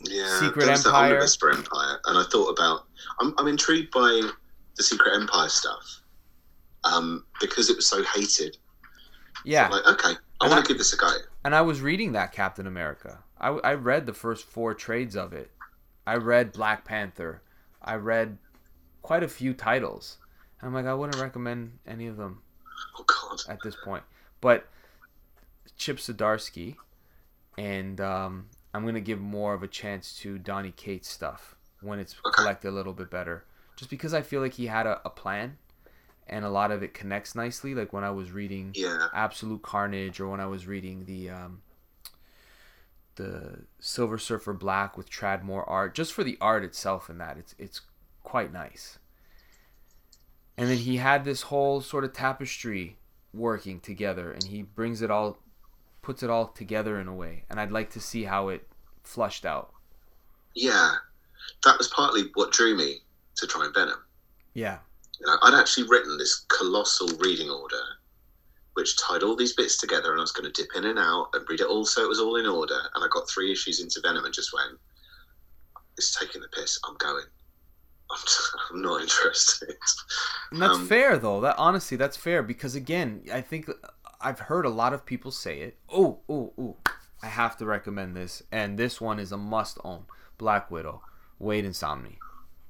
[0.00, 1.08] Yeah, Secret there was Empire.
[1.08, 2.86] The Omnibus for Empire, and I thought about.
[3.20, 4.28] I'm, I'm intrigued by
[4.76, 6.02] the Secret Empire stuff,
[6.84, 8.56] um, because it was so hated.
[9.44, 11.10] Yeah, Like, okay, I want to give this a go.
[11.44, 13.18] and I was reading that Captain America.
[13.40, 15.50] I, I read the first four trades of it.
[16.06, 17.42] I read Black Panther.
[17.82, 18.38] I read
[19.02, 20.18] quite a few titles.
[20.60, 22.42] And I'm like, I wouldn't recommend any of them
[22.98, 24.02] Oh God, at this point.
[24.40, 24.66] But
[25.76, 26.76] Chip Zdarsky,
[27.56, 32.16] and um, I'm gonna give more of a chance to Donny Cates stuff when it's
[32.26, 32.32] Okay.
[32.34, 33.44] collected a little bit better.
[33.76, 35.56] Just because I feel like he had a, a plan,
[36.30, 37.74] and a lot of it connects nicely.
[37.74, 41.62] Like when I was reading yeah, Absolute Carnage, or when I was reading the um,
[43.16, 47.36] the Silver Surfer Black with Tradd Moore art, just for the art itself in that,
[47.36, 47.82] it's it's
[48.22, 48.98] quite nice.
[50.56, 52.96] And then he had this whole sort of tapestry
[53.32, 55.38] working together, and he brings it all,
[56.02, 57.44] puts it all together in a way.
[57.48, 58.66] And I'd like to see how it
[59.02, 59.72] flushed out.
[60.54, 60.92] yeah.
[61.64, 62.98] That was partly what drew me
[63.36, 63.98] to try and Venom.
[64.54, 64.78] Yeah,
[65.20, 67.82] You know, I'd actually written this colossal reading order,
[68.74, 71.28] which tied all these bits together, and I was going to dip in and out
[71.34, 72.78] and read it all so it was all in order.
[72.94, 74.78] And I got three issues into Venom and just went,
[75.98, 76.78] "It's taking the piss.
[76.88, 77.24] I'm going.
[78.10, 78.18] I'm,
[78.70, 79.76] I'm not interested."
[80.52, 81.40] And that's Um, fair though.
[81.42, 83.70] That honestly, that's fair because again, I think
[84.20, 85.78] I've heard a lot of people say it.
[85.92, 86.76] Oh, oh, oh!
[87.22, 90.06] I have to recommend this, and this one is a must own.
[90.38, 91.02] Black Widow,
[91.38, 92.16] Waid and Samnee.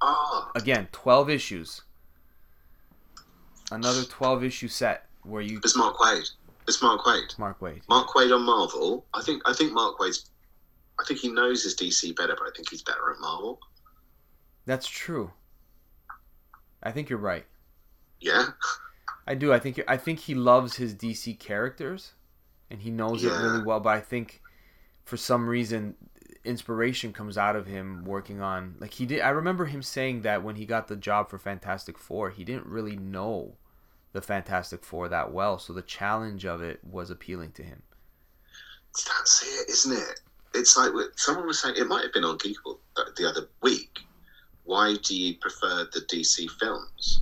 [0.01, 1.83] Ah, Again, twelve issues.
[3.71, 6.29] Another twelve issue set where you it's Mark Waid.
[6.67, 7.37] It's Mark Waid.
[7.39, 7.81] Mark Waid.
[7.89, 9.05] Mark Waid on Marvel.
[9.13, 9.41] I think.
[9.45, 10.29] I think Mark Waid's.
[10.99, 13.59] I think he knows his DC better, but I think he's better at Marvel.
[14.65, 15.31] That's true.
[16.83, 17.45] I think you're right.
[18.19, 18.47] Yeah.
[19.27, 19.53] I do.
[19.53, 22.13] I think I think he loves his DC characters,
[22.69, 23.79] and he knows it really well.
[23.79, 24.41] But I think
[25.03, 25.95] for some reason,
[26.43, 29.21] inspiration comes out of him working on like he did.
[29.21, 32.65] I remember him saying that when he got the job for Fantastic Four, he didn't
[32.65, 33.55] really know
[34.13, 37.81] the Fantastic Four that well, so the challenge of it was appealing to him.
[38.93, 40.19] That's it, isn't it?
[40.53, 41.75] It's like someone was saying.
[41.77, 43.99] It might have been on Geekable the- the other week.
[44.63, 47.21] Why do you prefer the DC films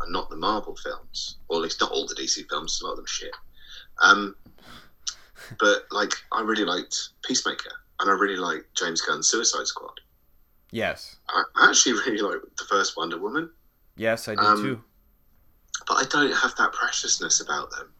[0.00, 1.38] and not the Marvel films?
[1.48, 2.80] Or at least not all the DC films.
[2.80, 3.34] A lot of them shit.
[4.02, 4.36] Um,
[5.58, 10.00] but like, I really liked Peacemaker, and I really liked James Gunn's Suicide Squad.
[10.70, 13.50] Yes, I I actually really liked the first Wonder Woman,
[13.96, 14.84] yes, I did Um, too.
[15.86, 17.92] But I don't have that preciousness about them.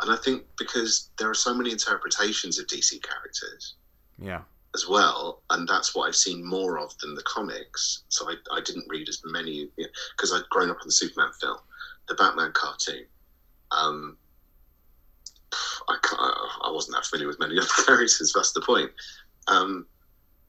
[0.00, 3.74] And I think because there are so many interpretations of DC characters,
[4.18, 4.42] Yeah,
[4.74, 8.04] as well, and that's what I've seen more of than the comics.
[8.08, 11.58] So I, I didn't read as many because I'd grown up on the Superman film,
[12.08, 13.04] the Batman cartoon.
[13.72, 14.16] Um,
[15.88, 18.32] I, can't, I wasn't that familiar with many other characters.
[18.34, 18.90] That's the point.
[19.48, 19.86] Um,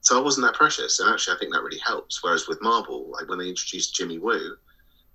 [0.01, 2.23] so I wasn't that precious, and actually, I think that really helps.
[2.23, 4.55] Whereas with Marvel, like when they introduced Jimmy Woo,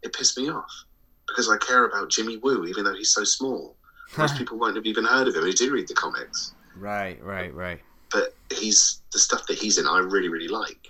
[0.02, 0.85] it pissed me off
[1.28, 3.76] because I care about Jimmy Woo, even though he's so small.
[4.18, 7.54] Most people won't have even heard of him who do read the comics right, right,
[7.54, 7.80] right,
[8.12, 9.86] but he's the stuff that he's in.
[9.86, 10.88] I really, really like.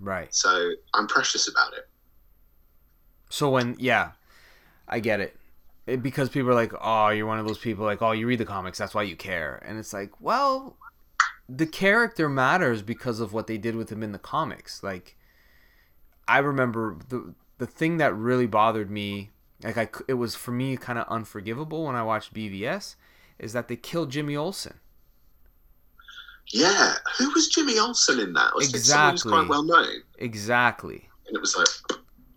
[0.00, 0.34] right.
[0.34, 1.88] So I'm precious about it.
[3.30, 4.12] So when yeah,
[4.88, 5.36] I get it.
[5.86, 6.02] it.
[6.02, 8.44] Because people are like, "Oh, you're one of those people like, oh, you read the
[8.44, 10.76] comics, that's why you care." And it's like, "Well,
[11.48, 15.16] the character matters because of what they did with him in the comics." Like
[16.26, 19.30] I remember the the thing that really bothered me,
[19.62, 22.96] like I it was for me kind of unforgivable when I watched BVS
[23.38, 24.80] is that they killed Jimmy Olsen.
[26.50, 28.54] Yeah, who was Jimmy Olsen in that?
[28.54, 29.30] Was it someone who's Exactly.
[29.32, 30.02] quite well known?
[30.18, 31.08] Exactly.
[31.26, 31.68] And it was like,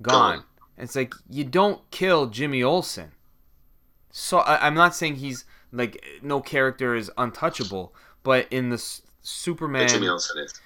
[0.01, 0.37] gone.
[0.37, 0.43] Gone.
[0.77, 3.11] And it's like you don't kill Jimmy Olsen.
[4.11, 9.01] So I, I'm not saying he's like no character is untouchable, but in the S-
[9.05, 10.59] but Superman, Jimmy Olsen is.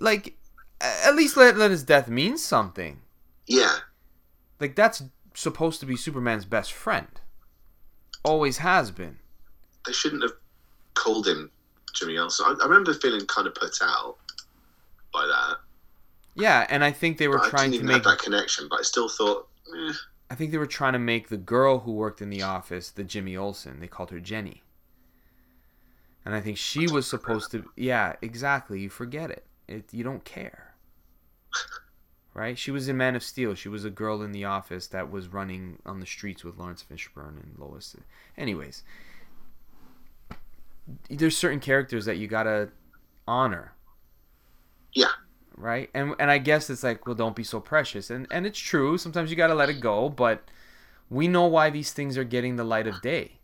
[0.00, 0.36] like
[0.82, 3.00] at least let let his death mean something.
[3.46, 3.78] Yeah,
[4.60, 5.02] Like that's
[5.40, 7.08] supposed to be Superman's best friend.
[8.24, 9.18] Always has been.
[9.86, 10.32] they shouldn't have
[10.94, 11.50] called him
[11.94, 12.46] Jimmy Olsen.
[12.46, 14.16] I, I remember feeling kind of put out
[15.12, 15.56] by that.
[16.34, 18.02] Yeah, and I think they were But trying to make.
[18.04, 19.92] that connection, but I still thought, eh,
[20.30, 23.02] I think they were trying to make the girl who worked in the office the
[23.02, 23.80] Jimmy Olsen.
[23.80, 24.62] They called her Jenny.
[26.24, 28.80] And I think she was supposed to yeah, exactly.
[28.80, 29.44] You forget it.
[29.66, 30.74] It you don't care.
[32.32, 32.56] Right?
[32.56, 33.54] She was in Man of Steel.
[33.54, 36.84] She was a girl in the office that was running on the streets with Laurence
[36.88, 37.96] Fishburne and Lois.
[38.38, 38.84] Anyways,
[41.08, 42.70] there's certain characters that you got to
[43.26, 43.74] honor
[44.92, 45.06] yeah,
[45.56, 45.90] right?
[45.94, 48.98] And and I guess it's like, well, don't be so precious, and and it's true.
[48.98, 50.48] Sometimes you got to let it go, but
[51.08, 53.38] we know why these things are getting the light of day.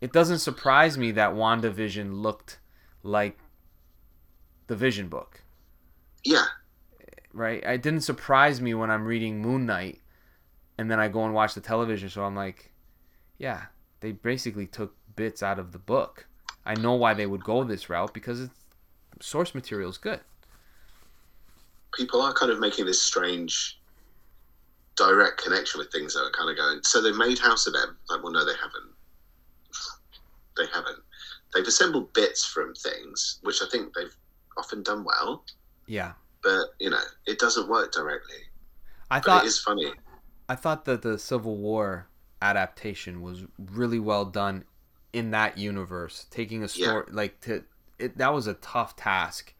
[0.00, 2.58] It doesn't surprise me that WandaVision looked
[3.04, 3.38] like
[4.66, 5.42] the Vision book.
[6.24, 6.46] Yeah,
[7.32, 7.62] Right?
[7.62, 10.00] It didn't surprise me when I'm reading Moon Knight
[10.78, 12.24] and then I go and watch the television show.
[12.24, 12.72] I'm like,
[13.38, 13.62] yeah,
[14.00, 16.26] they basically took bits out of the book.
[16.64, 18.54] I know why they would go this route because it's
[19.20, 20.20] source material is good.
[21.94, 23.78] people are kind of making this strange
[24.96, 26.80] direct connection with things that are kind of going.
[26.82, 27.96] So they made House of M.
[28.08, 28.92] Like, well, no, they haven't.
[30.56, 30.98] They haven't.
[31.54, 34.14] They've assembled bits from things, which I think they've
[34.58, 35.44] often done well,
[35.86, 36.12] Yeah.
[36.42, 38.36] But you know, it doesn't work directly.
[39.10, 39.92] I But thought it is funny.
[40.48, 42.08] I thought that the Civil War
[42.40, 44.64] adaptation was really well done
[45.12, 47.64] in that universe, taking a story like to
[47.98, 48.18] it.
[48.18, 49.54] That was a tough task,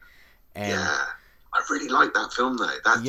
[0.55, 1.07] and yeah, yeah,
[1.55, 2.79] I really like that film though.
[2.85, 3.05] That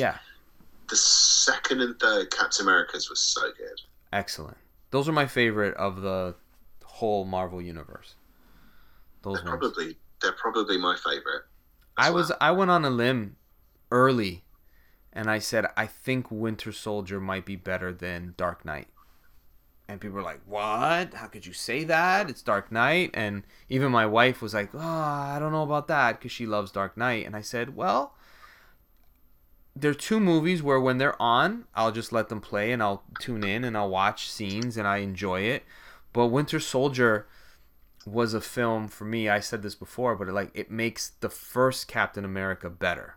[0.88, 3.80] the second and third Captain Americas was so good.
[4.12, 4.56] excellent.
[4.90, 6.36] Those are my favorite of the
[6.84, 8.14] whole Marvel universe.
[9.22, 9.60] Those They're ones.
[9.60, 11.44] probably they're probably my favorite.
[11.96, 12.32] I was.
[12.40, 13.36] I went on a limb
[13.90, 14.44] early,
[15.12, 18.88] and I said I think Winter Soldier might be better than Dark Knight.
[19.86, 21.14] And people were like, "What?
[21.14, 22.30] How could you say that?
[22.30, 26.18] It's Dark Knight." And even my wife was like, "Oh, I don't know about that,"
[26.18, 27.26] because she loves Dark Knight.
[27.26, 28.14] And I said, "Well,
[29.76, 33.02] there are two movies where when they're on, I'll just let them play and I'll
[33.20, 35.64] tune in and I'll watch scenes and I enjoy it.
[36.12, 37.26] But Winter Soldier
[38.06, 39.28] was a film for me.
[39.28, 43.16] I said this before, but it, like it makes the first Captain America better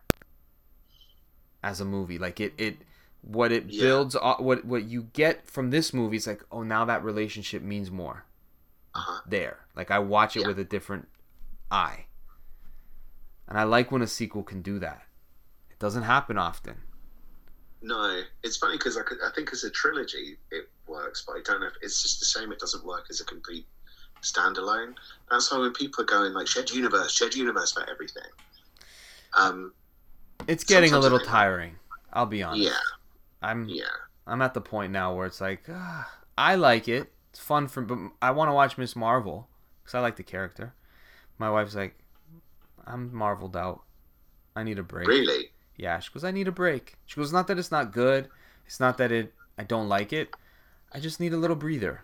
[1.67, 2.17] as a movie.
[2.17, 2.77] Like it, it
[3.21, 3.79] what it Yeah.
[3.79, 7.91] builds, what what you get from this movie is like, oh, now that relationship means
[7.91, 8.25] more
[8.95, 9.21] Uh-huh.
[9.25, 9.59] there.
[9.75, 10.47] Like I watch it Yeah.
[10.47, 11.07] with a different
[11.69, 12.05] eye,
[13.47, 15.03] and I like when a sequel can do that.
[15.69, 16.77] It doesn't happen often.
[17.81, 21.61] No, it's funny because I, I think as a trilogy it works, but I don't
[21.61, 22.51] know if it's just the same.
[22.51, 23.67] It doesn't work as a complete
[24.23, 24.95] standalone.
[25.29, 28.31] That's why when people are going like shared universe, shared universe for everything.
[29.37, 29.73] Um,
[30.47, 31.75] It's getting a little tiring.
[32.13, 32.63] I'll be honest.
[32.63, 32.77] yeah,
[33.41, 33.85] I'm yeah,
[34.25, 37.11] I'm at the point now where it's like ah, I like it.
[37.31, 39.47] It's fun for, but I want to watch Miss Marvel
[39.83, 40.73] because I like the character.
[41.37, 41.95] My wife's like,
[42.85, 43.83] I'm marveled out.
[44.55, 45.07] I need a break.
[45.07, 45.51] really.
[45.75, 46.95] Yeah, she goes, I need a break.
[47.05, 48.29] She goes, not that it's not good.
[48.65, 50.35] It's not that it I don't like it.
[50.91, 52.03] I just need a little breather.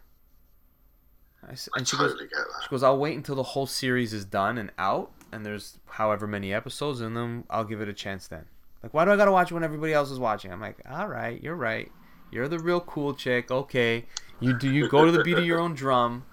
[1.48, 3.66] I s I and she goes, totally get she goes, I'll wait until the whole
[3.66, 7.90] series is done and out, and there's however many episodes, in them, I'll give it
[7.90, 8.46] a chance then.
[8.82, 10.52] Like, why do I gotta watch when everybody else is watching?
[10.52, 11.92] I'm like, all right, you're right.
[12.32, 13.52] You're the real cool chick.
[13.52, 14.06] Okay,
[14.40, 16.26] you do you go to the beat of your own drum,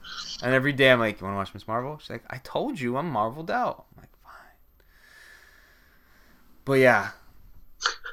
[0.43, 1.99] and every day I'm like, you want to watch Miss Marvel?
[1.99, 3.85] She's like, I told you, I'm marveled out.
[3.93, 4.85] I'm like, fine.
[6.65, 7.11] But yeah,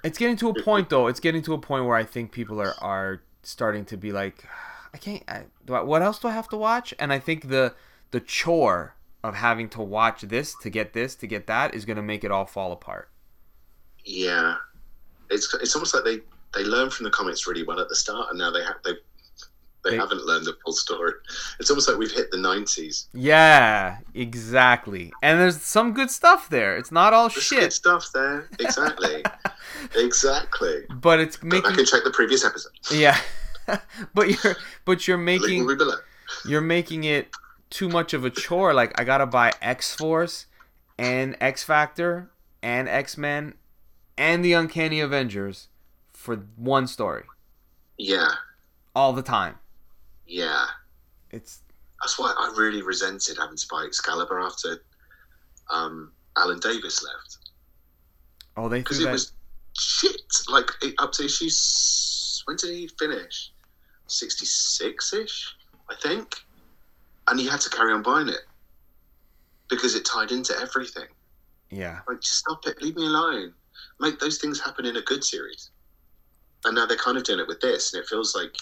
[0.04, 1.08] it's getting to a point though.
[1.08, 4.43] It's getting to a point where I think people are are starting to be like,
[4.93, 5.23] I can't.
[5.28, 6.93] I, do I, what else do I have to watch?
[7.00, 7.73] And I think the
[8.12, 8.95] the chore
[9.27, 12.23] of having to watch this to get this to get that is going to make
[12.23, 13.09] it all fall apart.
[14.05, 14.55] Yeah,
[15.29, 16.19] it's it's almost like they
[16.53, 18.93] they learn from the comics really well at the start, and now they have they.
[19.83, 21.13] They, They- haven't learned the full story.
[21.59, 23.07] It's almost like we've hit the nineties.
[23.13, 25.13] Yeah, exactly.
[25.21, 26.75] And there's some good stuff there.
[26.75, 28.49] It's not all There's shit, good stuff there.
[28.59, 29.23] Exactly.
[29.95, 30.83] exactly.
[30.89, 32.71] but it's Go back making and check the previous episode.
[32.91, 33.17] yeah.
[34.13, 35.95] but you're but you're making will be below.
[36.45, 37.29] you're making it
[37.69, 38.73] too much of a chore.
[38.73, 40.45] Like I gotta buy X Force
[40.97, 42.30] and X Factor
[42.62, 43.53] and X Men
[44.17, 45.67] and the Uncanny Avengers
[46.13, 47.23] for one story
[47.97, 48.30] Yeah,
[48.95, 49.56] all the time.
[50.25, 50.65] yeah.
[51.30, 51.62] It's
[52.01, 54.82] That's why I really resented having to buy Excalibur after
[55.69, 57.38] um, Alan Davis left
[58.56, 59.12] oh they because it that.
[59.12, 59.34] was
[59.77, 60.21] shit.
[60.49, 61.49] Like it, up to issue
[62.45, 63.51] when did he finish?
[64.08, 65.53] Sixty six ish,
[65.89, 66.36] I think.
[67.27, 68.41] And he had to carry on buying it
[69.69, 71.07] because it tied into everything.
[71.69, 72.81] yeah, Like, just stop it.
[72.81, 73.53] Leave me alone.
[73.99, 75.71] Make those things happen in a good series.
[76.65, 78.55] And now they're kind of doing it with this, and it feels like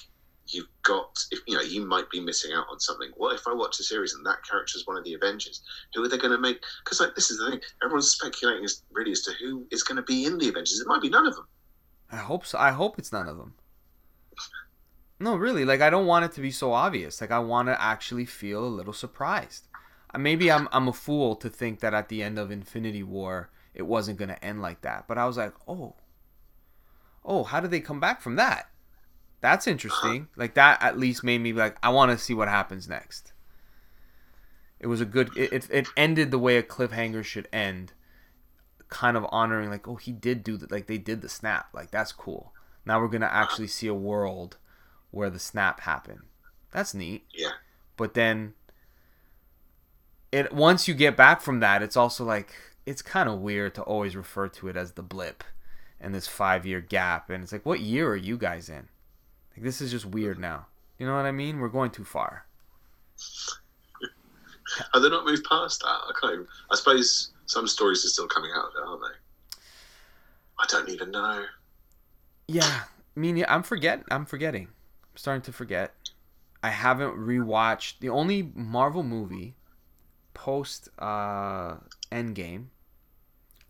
[0.47, 3.09] you've got, if you know, you might be missing out on something.
[3.17, 5.61] What if I watch a series and that character is one of the Avengers?
[5.93, 6.61] Who are they going to make?
[6.83, 9.95] Because like this is the thing, everyone's speculating as really as to who is going
[9.95, 10.79] to be in the Avengers.
[10.79, 11.47] It might be none of them.
[12.11, 12.57] I hope so.
[12.59, 13.53] I hope it's none of them.
[15.19, 15.65] No, really.
[15.65, 17.21] Like I don't want it to be so obvious.
[17.21, 19.67] Like I want to actually feel a little surprised.
[20.13, 23.49] Uh, Maybe I'm I'm a fool to think that at the end of Infinity War
[23.73, 25.07] it wasn't gonna end like that.
[25.07, 25.95] But I was like, oh,
[27.23, 28.69] oh, how did they come back from that?
[29.41, 30.27] That's interesting.
[30.35, 33.31] Like that at least made me like I want to see what happens next.
[34.79, 35.35] It was a good.
[35.37, 37.93] It, it ended the way a cliffhanger should end,
[38.89, 41.91] kind of honoring like oh he did do that like they did the snap like
[41.91, 42.53] that's cool.
[42.85, 44.57] Now we're gonna actually see a world
[45.15, 46.21] where the snap happened.
[46.71, 47.25] That's neat.
[47.33, 47.51] Yeah.
[47.97, 48.53] But then
[50.31, 52.53] it once you get back from that, it's also like
[52.85, 55.43] it's kind of weird to always refer to it as the blip
[55.99, 57.29] and this five year gap.
[57.29, 58.89] And it's like, what year are you guys in?
[59.55, 60.67] Like, this is just weird now.
[60.99, 61.59] You know what I mean?
[61.59, 62.45] We're going too far.
[64.93, 65.87] Are they not moved past that?
[65.87, 66.33] I can't.
[66.33, 69.59] Even, I suppose some stories are still coming out of it, aren't they?
[70.59, 71.45] I don't even know.
[72.47, 72.81] Yeah,
[73.15, 74.03] I mean, I'm forget.
[74.09, 74.69] I'm forgetting.
[75.15, 75.93] Starting to forget.
[76.61, 79.55] I haven't rewatched the only Marvel movie
[80.33, 81.75] post uh,
[82.11, 82.65] Endgame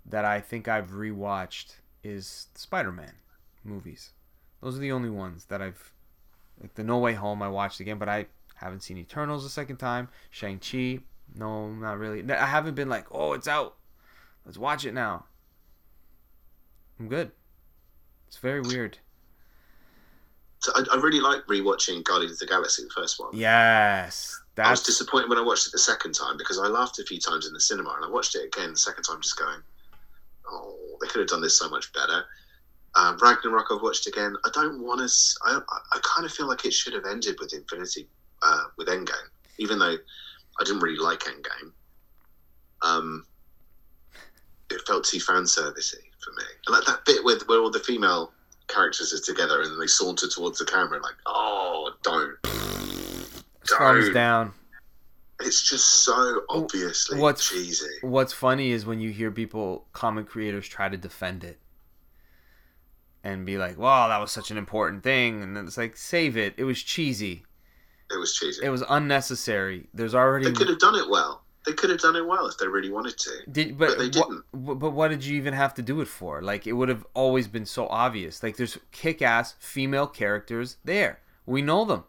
[0.06, 3.14] that I think I've rewatched is Spider-Man
[3.64, 4.12] movies.
[4.62, 5.94] Those are the only ones that I've
[6.62, 9.78] like the No Way Home I watched again, but I haven't seen Eternals a second
[9.78, 10.08] time.
[10.30, 11.00] Shang Chi,
[11.36, 12.24] no, not really.
[12.32, 13.76] I haven't been like, oh, it's out.
[14.46, 15.26] Let's watch it now.
[17.00, 17.32] I'm good.
[18.28, 19.00] It's very weird.
[20.66, 23.30] So I, I really like rewatching Guardians of the Galaxy, the first one.
[23.34, 27.04] Yes, I was disappointed when I watched it the second time because I laughed a
[27.04, 29.60] few times in the cinema, and I watched it again the second time, just going,
[30.50, 32.26] "Oh, they could have done this so much better."
[32.96, 34.36] Uh, Ragnarok I've watched again.
[34.44, 35.16] I don't want to.
[35.44, 35.60] I,
[35.94, 38.08] I kind of feel like it should have ended with Infinity,
[38.42, 39.98] uh, with Endgame, even though
[40.60, 41.74] I didn't really like Endgame.
[42.82, 43.24] Um,
[44.72, 46.46] it felt too fan servicey for me.
[46.66, 48.32] And like that bit with where all the female
[48.68, 52.36] characters are together and they saunter towards the camera, like, oh, don't,
[53.68, 54.54] thumbs down.
[55.42, 57.86] It's just so obviously what's, cheesy.
[58.02, 61.60] What's funny is when you hear people, comic creators, try to defend it
[63.24, 66.38] and be like, "Wow, that was such an important thing," and then it's like, "Save
[66.38, 66.54] it.
[66.58, 67.44] It was cheesy.
[68.12, 68.64] It was cheesy.
[68.64, 69.90] It was unnecessary.
[69.94, 71.44] There's already they could have done it well.
[71.66, 73.32] They could have done it well if they really wanted to.
[73.52, 74.44] Did but, but they didn't.
[74.52, 76.42] What, but what did you even have to do it for?
[76.42, 78.44] Like it would have always been so obvious.
[78.44, 81.20] Like there's kick-ass female characters there.
[81.46, 82.04] We know them.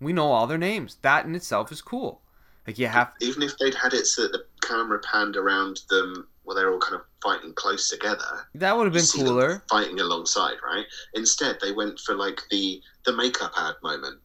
[0.00, 0.96] We know all their names.
[1.02, 2.22] That in itself is cool.
[2.66, 6.28] Like you have even if they'd had it so that the camera panned around them
[6.44, 8.46] where they're all kind of fighting close together.
[8.54, 9.62] That would have been cooler.
[9.68, 10.84] Fighting alongside, right?
[11.14, 14.20] Instead, they went for like the the makeup ad moment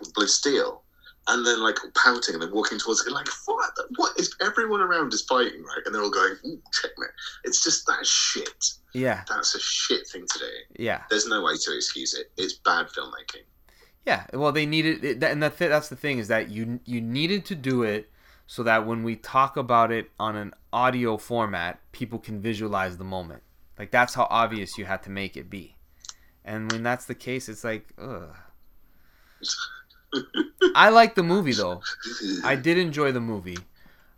[0.00, 0.81] with Blue Steel,
[1.28, 3.70] and then like pouting and then walking towards it, like what?
[3.96, 5.82] What is everyone around is fighting, right?
[5.84, 6.34] And they're all going,
[6.72, 7.10] checkmate.
[7.44, 8.64] It's just that shit.
[8.92, 10.82] Yeah, that's a shit thing to do.
[10.82, 12.30] Yeah, there's no way to excuse it.
[12.36, 13.44] It's bad filmmaking.
[14.06, 17.44] Yeah, well, they needed, it, and that that's the thing is that you you needed
[17.46, 18.10] to do it
[18.46, 23.04] so that when we talk about it on an audio format, people can visualize the
[23.04, 23.42] moment.
[23.78, 25.76] Like that's how obvious you had to make it be.
[26.44, 28.34] And when that's the case, it's like, ugh.
[30.74, 31.82] I like the movie though.
[32.44, 33.58] I did enjoy the movie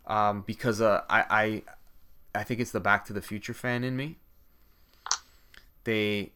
[0.06, 1.62] um, because uh, I, I
[2.40, 4.18] I think it's the Back to the Future fan in me.
[5.84, 6.32] They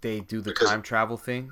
[0.00, 1.50] they do the because, time travel thing,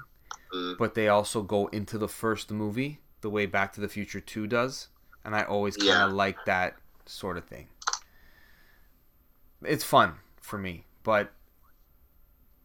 [0.54, 0.76] mm.
[0.78, 4.46] but they also go into the first movie the way Back to the Future Two
[4.46, 4.88] does,
[5.24, 6.16] and I always kind of yeah.
[6.16, 6.76] like that
[7.06, 7.68] sort of thing.
[9.62, 11.32] It's fun for me, but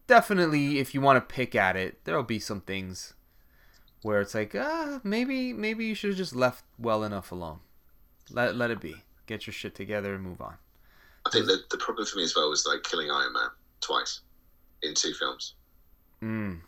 [0.07, 3.13] definitely if you want to pick at it, there'll be some things
[4.01, 7.59] where it's like, ah, maybe maybe you should have just left well enough alone.
[8.29, 8.95] Let let it be.
[9.27, 10.55] Get your shit together and move on.
[11.25, 13.49] I think the the problem for me as well was like killing Iron Man
[13.79, 14.21] twice
[14.83, 15.53] in two films.
[16.21, 16.61] Mm.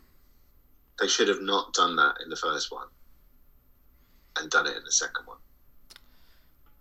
[1.00, 2.86] They should have not done that in the first one
[4.36, 5.38] and done it in the second one.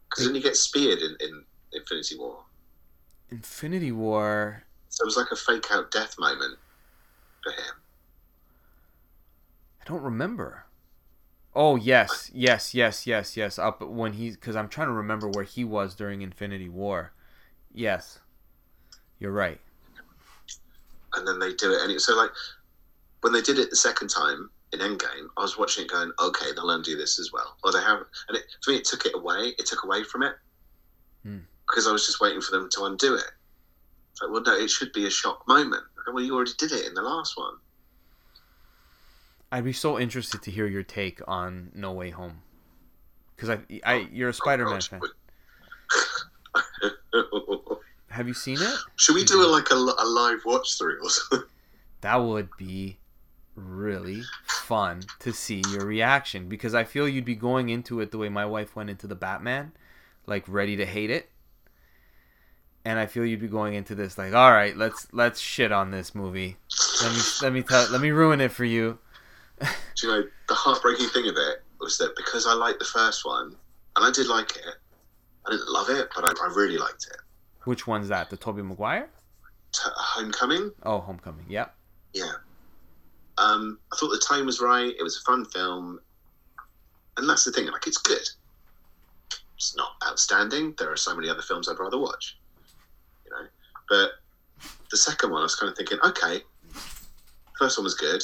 [0.09, 2.43] Because then you get speared in, in Infinity War.
[3.31, 4.63] Infinity War.
[4.89, 6.57] So it was like a fake out death moment
[7.43, 7.75] for him.
[9.83, 10.65] I don't remember.
[11.53, 13.59] Oh yes, yes, yes, yes, yes.
[13.59, 17.11] Up when he, because I'm trying to remember where he was during Infinity War.
[17.73, 18.19] Yes,
[19.19, 19.59] you're right.
[21.15, 22.31] And then they do it, and so like
[23.21, 26.53] when they did it the second time in Endgame, I was watching it going, okay,
[26.55, 28.07] they'll undo this as well, or they haven't.
[28.29, 29.53] And it, for me, it took it away.
[29.59, 30.33] It took away from it
[31.23, 31.39] hmm.
[31.67, 33.31] because I was just waiting for them to undo it.
[34.21, 35.83] Like, well, no, it should be a shock moment.
[36.11, 37.55] Well, you already did it in the last one.
[39.53, 42.41] I'd be so interested to hear your take on No Way Home,
[43.35, 44.99] because I, I, you're a Spider-Man fan.
[48.09, 48.75] Have you seen it?
[48.95, 51.47] Should we do a, like a, a live watch through or something?
[52.01, 52.97] That would be
[53.55, 58.17] really fun to see your reaction because I feel you'd be going into it the
[58.17, 59.71] way my wife went into the Batman,
[60.25, 61.29] like ready to hate it.
[62.83, 65.91] And I feel you'd be going into this like, all right, let's let's shit on
[65.91, 66.57] this movie.
[67.01, 68.97] Let me let me tell let me ruin it for you.
[69.61, 69.67] Do
[70.07, 73.55] you know the heartbreaking thing of it was that because I liked the first one,
[73.95, 74.75] and I did like it,
[75.45, 77.17] I didn't love it, but I, I really liked it.
[77.65, 78.29] Which one's that?
[78.29, 79.09] The Tobey Maguire?
[79.71, 80.71] T- Homecoming.
[80.83, 81.45] Oh, Homecoming.
[81.49, 81.73] Yep.
[82.13, 82.31] Yeah.
[83.37, 84.93] Um, I thought the time was right.
[84.97, 85.99] It was a fun film,
[87.17, 87.67] and that's the thing.
[87.67, 88.27] Like, it's good.
[89.57, 90.75] It's not outstanding.
[90.77, 92.37] There are so many other films I'd rather watch,
[93.25, 93.47] You know,
[93.89, 94.11] But
[94.91, 96.41] the second one, I was kind of thinking, okay,
[97.57, 98.23] first one was good.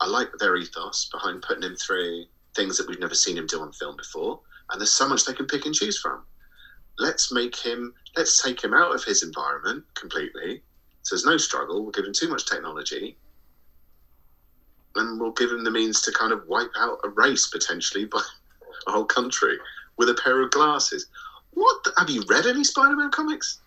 [0.00, 2.24] I like their ethos behind putting him through
[2.56, 4.40] things that we've never seen him do on film before,
[4.70, 6.22] and there's so much they can pick and choose from.
[6.98, 10.62] Let's make him, let's take him out of his environment completely.
[11.02, 11.82] So there's no struggle.
[11.82, 13.16] We'll give him too much technology,
[14.96, 18.22] and we'll give him the means to kind of wipe out a race potentially by
[18.86, 19.58] a whole country
[19.96, 21.06] with a pair of glasses.
[21.52, 23.60] What the, have you read any Spider-Man comics?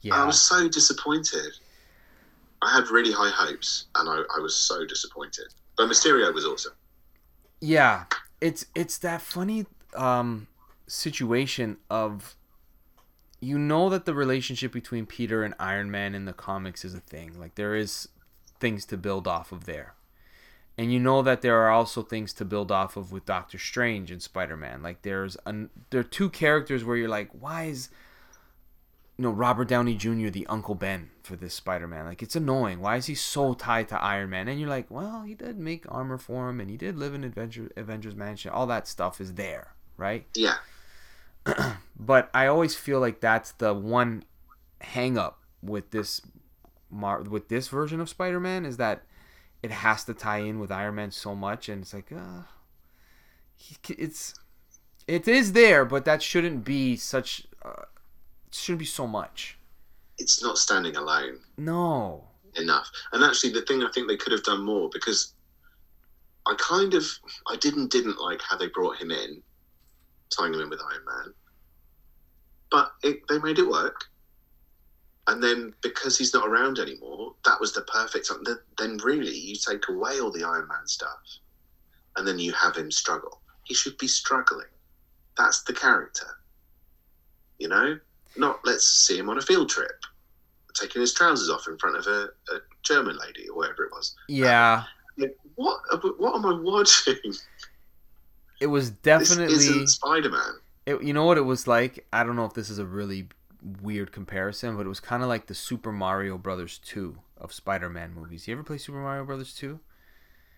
[0.00, 0.22] Yeah.
[0.22, 1.52] I was so disappointed.
[2.62, 5.52] I had really high hopes, and I, I was so disappointed.
[5.76, 6.72] But Mysterio was awesome.
[7.60, 8.04] Yeah,
[8.40, 10.46] it's it's that funny um,
[10.86, 12.36] situation of
[13.40, 17.00] you know that the relationship between Peter and Iron Man in the comics is a
[17.00, 17.38] thing.
[17.38, 18.08] Like there is
[18.58, 19.94] things to build off of there.
[20.78, 24.10] And you know that there are also things to build off of with Doctor Strange
[24.10, 24.82] and Spider-Man.
[24.82, 27.88] Like there's an there are two characters where you're like, why is
[29.16, 30.28] you know Robert Downey Jr.
[30.28, 32.04] the Uncle Ben for this Spider-Man?
[32.04, 32.80] Like it's annoying.
[32.80, 34.48] Why is he so tied to Iron Man?
[34.48, 37.24] And you're like, well, he did make armor for him, and he did live in
[37.24, 38.50] Adventure, Avengers Mansion.
[38.50, 40.26] All that stuff is there, right?
[40.34, 40.56] Yeah,
[41.98, 44.24] But I always feel like that's the one
[44.80, 46.20] hang up with this
[46.90, 49.02] mar- with this version of Spider-Man is that
[49.62, 52.42] it has to tie in with Iron Man so much, and it's like, uh,
[53.88, 54.34] it's
[55.08, 57.46] it is there, but that shouldn't be such.
[57.64, 57.82] Uh,
[58.50, 59.58] shouldn't be so much.
[60.18, 62.24] it's not standing alone No.
[62.56, 62.90] enough.
[63.12, 65.34] And actually, the thing I think they could have done more because
[66.46, 67.04] I kind of
[67.48, 69.42] I didn't didn't like how they brought him in,
[70.30, 71.34] tying him in with Iron Man,
[72.70, 74.04] but it, they made it work.
[75.28, 78.44] And then because he's not around anymore, that was the perfect time.
[78.44, 81.18] Then- Then really, you take away all the Iron Man stuff,
[82.16, 83.42] and then you have him struggle.
[83.64, 84.68] He should be struggling.
[85.36, 86.28] That's the character.
[87.58, 87.98] You know,
[88.38, 90.04] not let's see him on a field trip,
[90.74, 94.14] taking his trousers off in front of a, a German lady or whatever it was.
[94.28, 94.84] Yeah, um,
[95.18, 95.80] Like, what?
[96.18, 97.16] What am I watching?
[98.60, 99.86] it was definitely.
[99.86, 100.54] Spider Man.
[100.86, 102.06] It, you know what it was like?
[102.12, 103.28] I don't know if this is a really
[103.82, 108.14] weird comparison, but it was kind of like the Super Mario Brothers 2 of Spider-Man
[108.14, 108.46] movies.
[108.46, 109.80] You ever play Super Mario Brothers 2?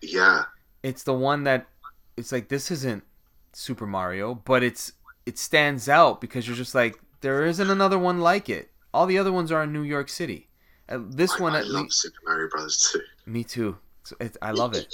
[0.01, 0.43] Yeah,
[0.83, 1.67] It's the one that
[2.15, 3.03] it's like this isn't
[3.51, 4.93] Super Mario, but it's
[5.25, 8.69] it stands out because you're just like there isn't another one like it.
[8.93, 10.47] All the other ones are in New York City.
[10.87, 13.01] Uh, This I, one I at love least Super Mario Brothers too.
[13.25, 13.77] me too.
[14.19, 14.93] It, I love it.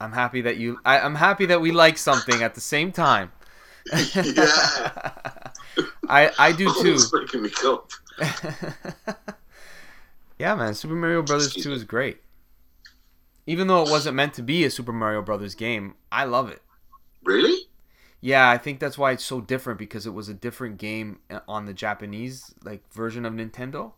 [0.00, 3.32] I'm happy that you I, I'm happy that we like something at the same time.
[4.14, 4.14] Yeah.
[6.08, 6.94] I I do too.
[6.94, 7.50] it's making me
[10.38, 11.76] yeah, man, Super Mario Brothers Excuse 2 me.
[11.76, 12.18] is great.
[13.46, 16.62] Even though it wasn't meant to be a Super Mario Brothers game, I love it.
[17.24, 17.66] Really?
[18.24, 21.40] Yeah, I think that's why it's so different because it was a different game uh,
[21.48, 23.92] on the Japanese like version of Nintendo.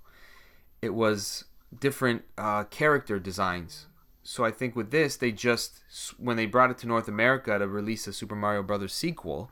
[0.81, 1.45] It was
[1.79, 3.87] different uh, character designs.
[4.23, 5.83] So I think with this, they just
[6.19, 9.51] when they brought it to North America to release a Super Mario Brothers sequel,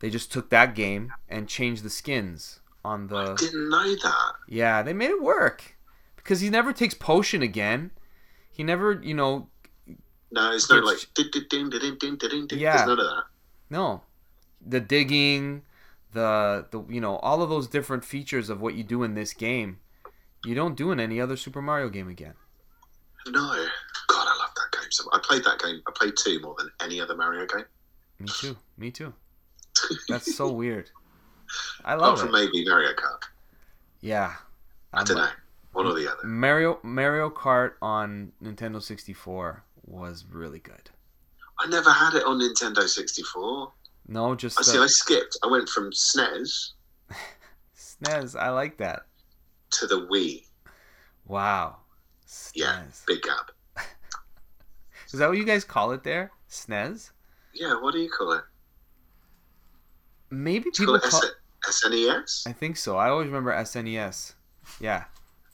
[0.00, 3.34] they just took that game and changed the skins on the.
[3.36, 4.32] Didn't know that.
[4.48, 5.76] Yeah, they made it work
[6.16, 7.92] because he never takes potion again.
[8.50, 9.46] He never, you know,
[10.32, 12.58] No, it's no It's- like ding, ding, ding, ding, ding, ding, ding.
[12.58, 12.78] Yeah.
[12.78, 13.22] There's none of that.
[13.72, 14.02] No,
[14.64, 15.62] the digging,
[16.12, 19.32] the the you know all of those different features of what you do in this
[19.32, 19.78] game,
[20.44, 22.34] you don't do in any other Super Mario game again.
[23.26, 23.40] No.
[24.08, 24.90] God, I love that game.
[24.90, 25.80] So I played that game.
[25.88, 27.64] I played two more than any other Mario game.
[28.18, 28.56] Me too.
[28.76, 29.14] Me too.
[30.08, 30.90] That's so weird.
[31.84, 32.32] I Apart love from it.
[32.32, 33.22] maybe Mario Kart.
[34.00, 34.34] Yeah.
[34.92, 35.28] I I'm- don't know.
[35.72, 36.26] One or the other.
[36.26, 40.90] Mario Mario Kart on Nintendo 64 was really good.
[41.58, 43.72] I never had it on Nintendo 64.
[44.08, 44.76] No, just I see.
[44.78, 45.38] the I skipped.
[45.44, 46.70] I went from SNES
[47.76, 48.36] SNES.
[48.38, 49.02] I like that.
[49.72, 50.44] to the Wii.
[51.26, 51.76] Wow.
[52.54, 52.82] Yeah.
[53.06, 53.50] Big gap.
[55.12, 56.32] Is that what you guys call it there?
[56.50, 57.10] SNES?
[57.54, 57.80] Yeah.
[57.80, 58.42] What do you call it?
[60.30, 61.34] Maybe people call it
[61.68, 62.46] S- SNES?
[62.48, 62.96] I think so.
[62.96, 64.34] I always remember SNES.
[64.80, 65.04] Yeah.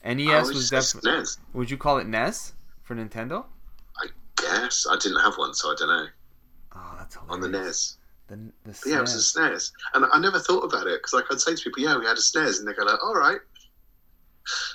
[0.04, 1.10] NES was definitely.
[1.10, 1.38] SNES.
[1.52, 3.44] Would you call it NES for Nintendo?
[4.40, 6.06] Guess I didn't have one, so I don't know.
[6.74, 7.34] Oh, that's hilarious.
[7.34, 7.96] On the NES.
[8.28, 9.52] The, the But yeah, it was a SNES.
[9.52, 12.06] SNES, and I never thought about it because like I'd say to people, "Yeah, we
[12.06, 13.40] had a snares," and they go like, "All right."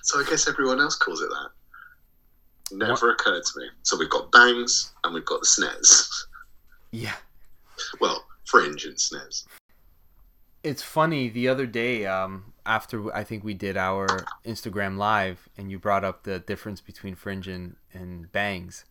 [0.01, 1.49] So I guess everyone else calls it that.
[2.71, 3.69] Never occurred to me.
[3.83, 6.27] So we've got bangs and we've got the snares.
[6.91, 7.15] Yeah.
[7.99, 9.47] well, fringe and snares.
[10.63, 11.29] It's funny.
[11.29, 14.07] The other day, um, after I think we did our
[14.45, 18.85] Instagram live, and you brought up the difference between fringe and, and bangs,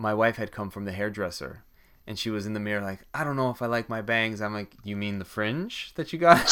[0.00, 1.62] my wife had come from the hairdresser,
[2.06, 4.40] and she was in the mirror like, I don't know if I like my bangs.
[4.40, 6.48] I'm like, you mean the fringe that you got?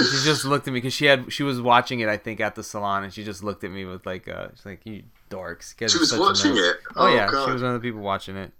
[0.00, 2.54] she just looked at me because she had she was watching it I think at
[2.54, 5.74] the salon and she just looked at me with like uh she's like you dorks.
[5.78, 6.76] She was watching mess." it.
[6.96, 7.46] Oh, Oh, yeah, God.
[7.46, 8.52] she was one of the people watching it.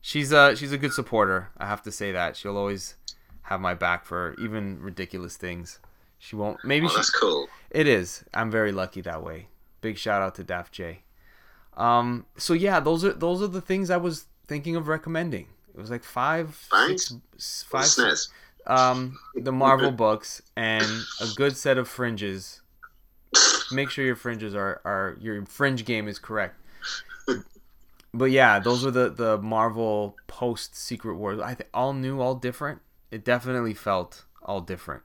[0.00, 1.50] She's uh she's a good supporter.
[1.58, 2.94] I have to say that she'll always
[3.42, 5.78] have my back for even ridiculous things.
[6.18, 6.58] She won't.
[6.64, 6.96] Maybe Oh, she.
[6.96, 7.48] that's cool.
[7.70, 8.24] It is.
[8.32, 9.48] I'm very lucky that way.
[9.86, 11.02] Big shout out to Daft J.
[11.76, 12.26] Um.
[12.36, 15.46] So yeah, those are those are the things I was thinking of recommending.
[15.72, 17.14] It was like five, Thanks.
[17.36, 17.62] six,
[17.96, 18.16] five,
[18.66, 20.84] um, the Marvel books and
[21.20, 22.62] a good set of fringes.
[23.70, 26.60] Make sure your fringes are, are your fringe game is correct.
[28.12, 31.38] But yeah, those were the the Marvel post Secret Wars.
[31.38, 32.80] I all new, all different.
[33.12, 35.04] It definitely felt all different.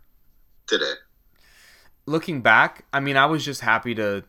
[0.65, 0.97] Did it?
[2.07, 4.23] Looking back, I mean, I was just happy to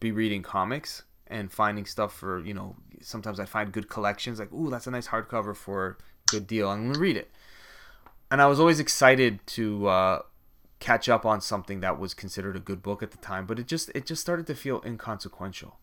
[0.00, 2.76] be reading comics and finding stuff for you know.
[3.00, 5.96] Sometimes I find good collections, like ooh, that's a nice hardcover for a
[6.26, 6.68] good deal.
[6.68, 7.30] I'm gonna read it
[8.30, 10.22] and I was always excited to uh,
[10.80, 13.66] catch up on something that was considered a good book at the time, but it
[13.66, 15.78] just it just started to feel inconsequential.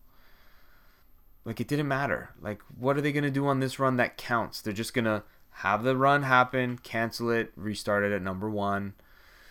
[1.44, 2.30] Like it didn't matter.
[2.40, 4.60] Like what are they gonna do on this run that counts?
[4.60, 8.94] They're just gonna have the run happen, cancel it, restart it at number one,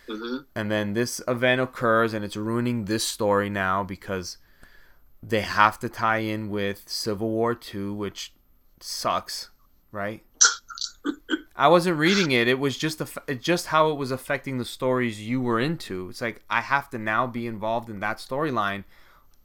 [0.08, 4.38] hmm and then this event occurs and it's ruining this story now because
[5.28, 8.34] they have to tie in with Civil War 2 which
[8.80, 9.50] sucks,
[9.92, 10.24] right?
[11.56, 12.50] I wasn't reading it.
[12.50, 16.10] It was just the just how it was affecting the stories you were into.
[16.10, 18.84] It's like I have to now be involved in that storyline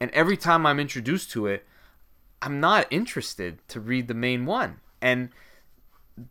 [0.01, 1.67] and every time I'm introduced to it,
[2.41, 4.81] I'm not interested to read the main one.
[5.03, 5.29] And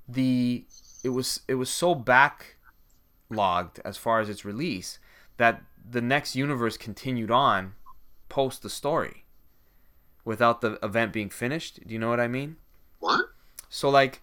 [0.07, 0.65] the
[1.03, 4.99] it was it was so backlogged as far as its release
[5.37, 7.73] that the next universe continued on
[8.27, 9.23] post the story
[10.29, 11.73] without the event being finished.
[11.87, 12.57] Do you know what I mean?
[12.99, 13.25] What?
[13.69, 14.21] So like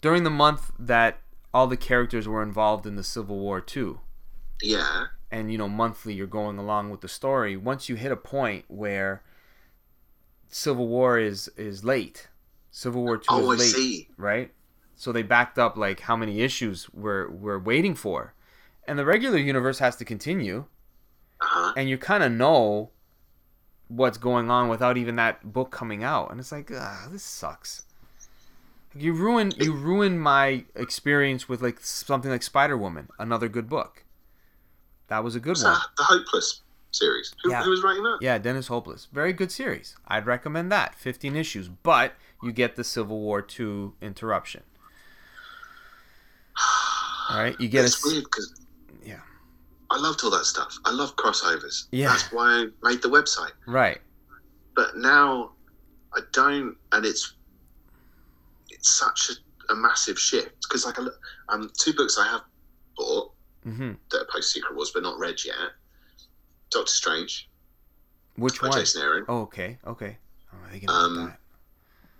[0.00, 1.12] during the month that
[1.54, 4.00] all the characters were involved in the Civil War too,
[4.62, 5.06] Yeah.
[5.30, 8.64] and you know monthly you're going along with the story, once you hit a point
[8.68, 9.22] where
[10.48, 12.28] Civil War is is late.
[12.70, 14.08] Civil War 2 Oh, I is late, see.
[14.18, 14.52] right?
[14.96, 18.34] So they backed up like how many issues we're we're waiting for.
[18.86, 20.58] And the regular universe has to continue
[21.40, 21.72] Uh huh.
[21.76, 22.90] and you kind of know
[23.88, 26.30] what's going on without even that book coming out.
[26.30, 27.82] And it's like ah, this sucks.
[28.94, 34.04] You ruin you ruin my experience with like something like spider-woman another good book.
[35.08, 35.76] That was a good Was one.
[35.98, 36.62] The Hopeless
[36.92, 37.32] series?
[37.44, 37.62] Who, Yeah.
[37.62, 38.18] who was writing that?
[38.22, 39.06] yeah dennis hopeless.
[39.12, 39.96] Very good series.
[40.08, 40.94] I'd recommend that.
[40.94, 44.62] 15 issues but you get the civil war 2 interruption.
[47.30, 47.56] All right?
[47.60, 48.54] You get it's a weird because
[49.96, 50.76] I loved all that stuff.
[50.84, 51.86] I love crossovers.
[51.90, 52.08] Yeah.
[52.08, 53.52] That's why I made the website.
[53.66, 53.98] right
[54.74, 55.52] But now
[56.14, 57.34] I don't, and it's
[58.68, 61.06] it's such a, a massive shift because like I
[61.48, 62.42] um two books I have
[62.96, 63.32] bought
[63.64, 65.54] hmm that are post Secret Wars but not read yet.
[66.70, 67.48] Doctor Strange
[68.36, 68.78] which by one?
[68.78, 70.18] Jason Aaron, Oh, okay okay
[70.52, 71.32] oh, Um,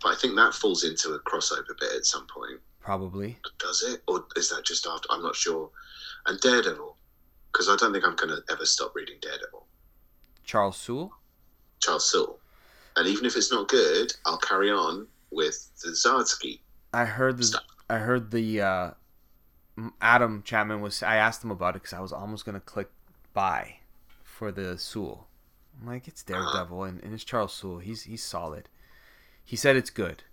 [0.02, 2.58] but I think that falls into a crossover bit at some point.
[2.80, 5.08] probably Does it, or is that just after?
[5.10, 5.70] I'm not sure.
[6.26, 6.95] And Daredevil,
[7.56, 9.66] because I don't think I'm going to ever stop reading Daredevil.
[10.44, 11.12] charles soule
[11.80, 12.38] Charles Soule,
[12.96, 16.60] and even if it's not good, I'll carry on with the Zdarsky.
[16.92, 17.62] I heard the Stop.
[17.88, 18.90] I heard the uh,
[20.00, 21.02] Adam Chapman was.
[21.02, 22.88] I asked him about it because I was almost gonna click
[23.34, 23.76] buy
[24.24, 25.28] for the Soule.
[25.78, 27.78] I'm like, it's Daredevil and, and it's Charles Soule.
[27.78, 28.68] He's he's solid.
[29.44, 30.24] He said it's good.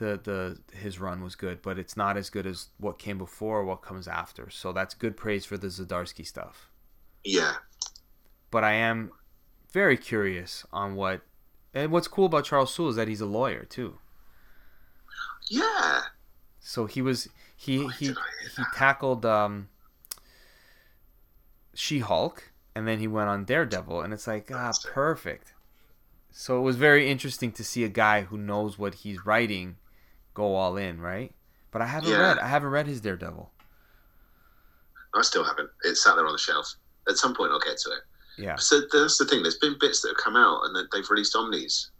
[0.00, 3.58] The the his run was good, but it's not as good as what came before
[3.60, 4.48] or what comes after.
[4.50, 6.70] So that's good praise for the Zdarsky stuff.
[7.24, 7.56] Yeah,
[8.50, 9.12] But I am
[9.72, 11.22] very curious on what.
[11.74, 13.98] And what's cool about Charles Soule is that he's a lawyer too.
[15.48, 16.02] yeah.
[16.60, 19.68] So he was he he did I hear he tackled um
[21.74, 25.52] She-Hulk and then he went on Daredevil and it's like ah perfect.
[26.30, 29.76] So it was very interesting to see a guy who knows what he's writing
[30.40, 31.32] go all in, right?
[31.70, 32.20] But I haven't Yeah.
[32.20, 33.52] read I haven't read his Daredevil.
[35.14, 35.70] I still haven't.
[35.84, 36.74] It's sat there on the shelf.
[37.08, 38.02] At some point, I'll get to it.
[38.38, 38.56] Yeah.
[38.56, 39.42] So that's the thing.
[39.42, 41.90] There's been bits that have come out and that they've released omnis.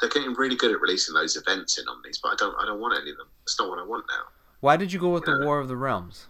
[0.00, 2.54] They're getting really good at releasing those events in omnis, but I don't.
[2.60, 3.28] I don't want any of them.
[3.42, 4.24] It's not what I want now.
[4.60, 5.44] Why did you go with the Yeah.
[5.46, 6.26] War of the Realms?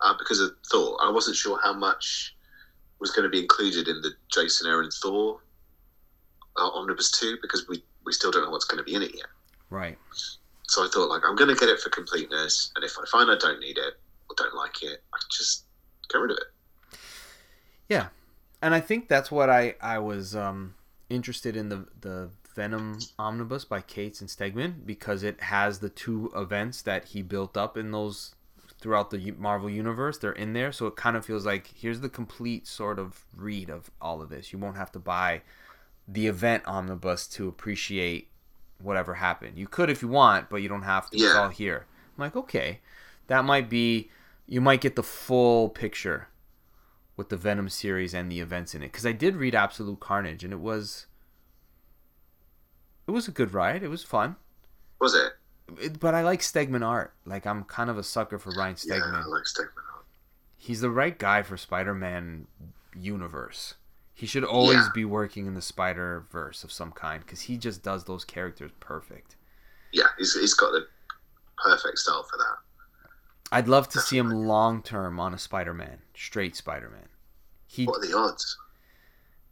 [0.00, 2.36] Uh, because of Thor, I wasn't sure how much
[3.00, 5.40] was going to be included in the Jason Aaron Thor
[6.56, 9.14] uh, omnibus two because we we still don't know what's going to be in it
[9.14, 9.26] yet.
[9.70, 9.98] Right.
[10.66, 13.30] So I thought, like, I'm going to get it for completeness, and if I find
[13.30, 13.94] I don't need it
[14.28, 15.64] or don't like it, I just
[16.10, 16.98] get rid of it.
[17.88, 18.08] Yeah,
[18.62, 20.74] and I think that's what I I was um,
[21.10, 26.30] interested in the the Venom omnibus by Cates and Stegman because it has the two
[26.36, 28.34] events that he built up in those
[28.78, 30.18] throughout the Marvel universe.
[30.18, 33.70] They're in there, so it kind of feels like here's the complete sort of read
[33.70, 34.52] of all of this.
[34.52, 35.42] You won't have to buy
[36.06, 38.28] the event omnibus to appreciate
[38.84, 39.58] whatever happened.
[39.58, 41.16] You could if you want, but you don't have to.
[41.16, 41.86] It's all here.
[42.16, 42.80] I'm like, okay,
[43.26, 44.10] that might be.
[44.46, 46.28] You might get the full picture
[47.16, 48.92] with the Venom series and the events in it.
[48.92, 51.06] Because I did read Absolute Carnage, and it was.
[53.06, 53.82] It was a good ride.
[53.82, 54.36] It was fun.
[55.00, 55.32] Was it?
[55.80, 57.14] It, but I like Stegman art.
[57.24, 59.12] Like I'm kind of a sucker for Ryan Stegman.
[59.12, 59.22] Yeah.
[59.24, 59.82] I like Stegman.
[60.56, 62.46] He's the right guy for Spider-Man
[62.98, 63.74] universe.
[64.14, 64.88] He should always Yeah.
[64.94, 68.70] be working in the Spider Verse of some kind because he just does those characters
[68.80, 69.36] perfect.
[69.92, 70.86] Yeah, he's, he's got the
[71.58, 72.56] perfect style for that.
[73.52, 77.08] I'd love to see him long term on a Spider-Man, straight Spider-Man.
[77.66, 78.56] He What are the odds?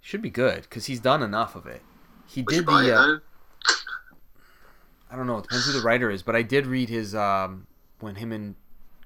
[0.00, 1.82] should be good because he's done enough of it.
[2.26, 2.88] He Would did the.
[2.88, 3.18] it Uh.
[5.10, 5.38] I don't know.
[5.38, 7.66] It depends who the writer is, but I did read his um,
[8.00, 8.54] when him and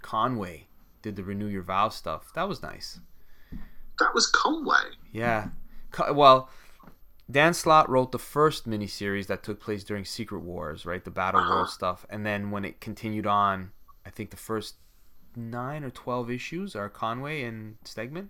[0.03, 0.69] Conway
[1.03, 2.33] did the Renew Your Vow stuff.
[2.35, 3.01] That was nice.
[3.99, 4.93] That was Conway.
[5.17, 5.49] Yeah.
[6.13, 6.51] Well,
[7.31, 11.03] Dan Slott wrote the first miniseries that took place during Secret Wars, right?
[11.05, 11.51] The Battle Uh-huh.
[11.55, 12.05] World stuff.
[12.11, 13.73] And then when it continued on,
[14.05, 14.77] I think the first
[15.35, 18.29] nine or 12 issues are Conway and Stegman.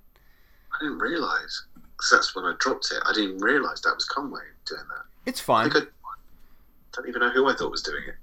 [0.72, 1.66] I didn't realise.
[1.74, 3.02] Because that's when I dropped it.
[3.08, 5.04] I didn't realise that was Conway doing that.
[5.28, 5.70] It's I fun.
[5.70, 5.88] think I
[6.92, 8.14] don't even know who I thought was doing it.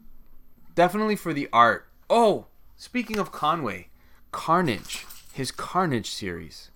[0.75, 1.87] Definitely for the art.
[2.09, 2.47] Oh,
[2.77, 3.89] speaking of Conway,
[4.31, 6.69] Carnage, his Carnage series.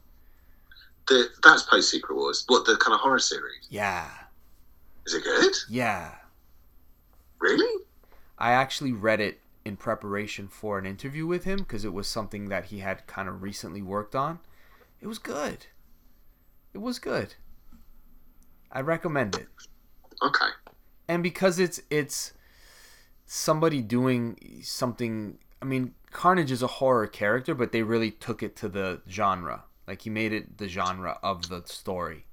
[1.08, 2.44] The that's post Secret Wars.
[2.48, 3.68] What the kind of horror series?
[3.70, 4.10] Yeah.
[5.06, 5.54] Is it good?
[5.70, 6.16] Yeah.
[7.40, 7.84] Really?
[8.38, 12.50] I actually read it in preparation for an interview with him because it was something
[12.50, 14.40] that he had kind of recently worked on.
[15.02, 15.68] It was good.
[16.74, 17.36] It was good.
[18.72, 19.48] I recommend it.
[20.22, 20.50] Okay.
[21.08, 22.34] And because it's it's
[23.26, 28.56] somebody doing something I mean Carnage is a horror character but they really took it
[28.58, 29.64] to the genre.
[29.88, 32.26] Like he made it the genre of the story.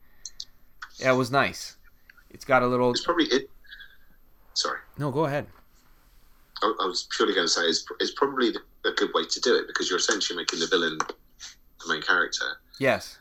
[0.96, 1.76] Yeah, it was nice.
[2.30, 3.48] It's got a little It's probably it.
[4.54, 5.46] Sorry, No, go ahead.
[6.62, 9.40] I, I was purely going to say it's, it's probably the, a good way to
[9.40, 12.44] do it because you're essentially making the villain the main character.
[12.78, 13.18] Yes.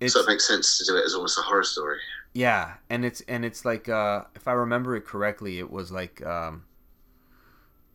[0.00, 1.98] It's so it makes sense to do it as almost a horror story.
[2.34, 6.24] Yeah, and it's and it's like uh, if I remember it correctly, it was like
[6.24, 6.64] um,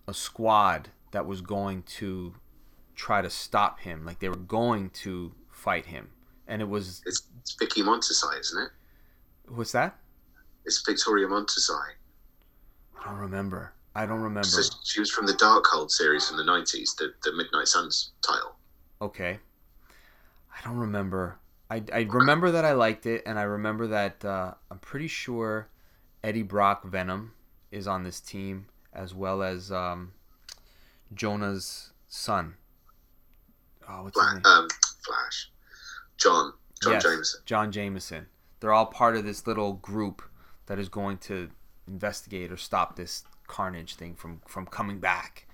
[0.08, 2.34] a squad that was going to
[2.96, 4.06] try to stop him.
[4.06, 6.10] Like they were going to fight him,
[6.48, 8.70] and it was It's, it's Vicky Montesi, isn't it?
[9.50, 9.98] what's that?
[10.66, 11.72] It's Victoria Montesi.
[13.00, 13.74] I don't remember.
[13.96, 14.48] I don't remember.
[14.48, 18.56] So she was from the Darkhold series from the 90s, the, the Midnight Suns title.
[19.02, 19.40] Okay,
[20.56, 21.38] I don't remember.
[21.70, 25.68] I, I remember that I liked it, and I remember that uh, I'm pretty sure
[26.24, 27.34] Eddie Brock Venom
[27.72, 30.12] is on this team, as well as um,
[31.14, 32.56] Jonah's son.
[33.92, 34.68] Oh, what's Flash, um,
[35.04, 35.52] Flash.
[36.18, 36.54] John.
[36.82, 37.42] John Yes, Jameson.
[37.46, 38.26] John Jameson.
[38.60, 40.22] They're all part of this little group
[40.68, 41.50] that is going to
[41.88, 45.48] investigate or stop this carnage thing from from coming back.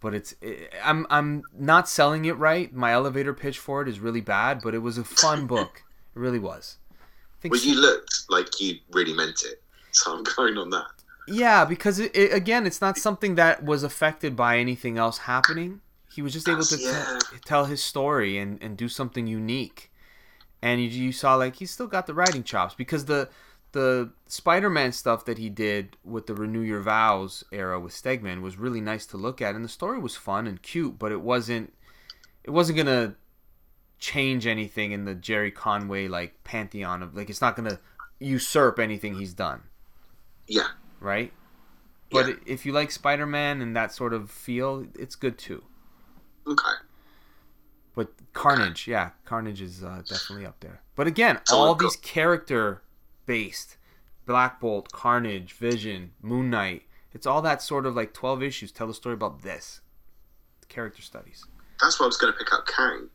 [0.00, 2.72] But it's it, I'm I'm not selling it right.
[2.74, 5.82] My elevator pitch for it is really bad, but it was a fun book.
[6.14, 6.76] It really was.
[7.44, 9.62] Well, you looked like you really meant it.
[9.92, 10.86] So I'm going on that.
[11.28, 15.80] Yeah, because it, it, again, it's not something that was affected by anything else happening.
[16.16, 16.92] He was just able to Yeah.
[17.04, 19.92] tell, tell his story and, and do something unique.
[20.62, 23.28] And you, you saw like he's still got the writing chops because the
[23.72, 28.56] the Spider-Man stuff that he did with the Renew Your Vows era with Stegman was
[28.56, 31.74] really nice to look at, and the story was fun and cute, but it wasn't
[32.42, 33.14] it wasn't gonna
[33.98, 37.78] change anything in the Gerry Conway like pantheon of like it's not gonna
[38.18, 39.62] usurp anything he's done
[40.46, 40.68] Yeah.
[41.00, 41.32] right?
[42.10, 42.34] But Yeah.
[42.46, 45.62] if you like Spider Man and that sort of feel, it's good too.
[46.46, 46.72] Okay.
[47.94, 50.82] But Carnage, yeah, Carnage is uh, definitely up there.
[50.94, 52.82] But again, So all these character
[53.24, 53.76] based
[54.26, 56.82] Black Bolt, Carnage, Vision, Moon Knight,
[57.12, 59.80] it's all that sort of like 12 issues tell the story about this.
[60.68, 61.44] Character studies.
[61.80, 63.08] That's why I was going to pick up Kang.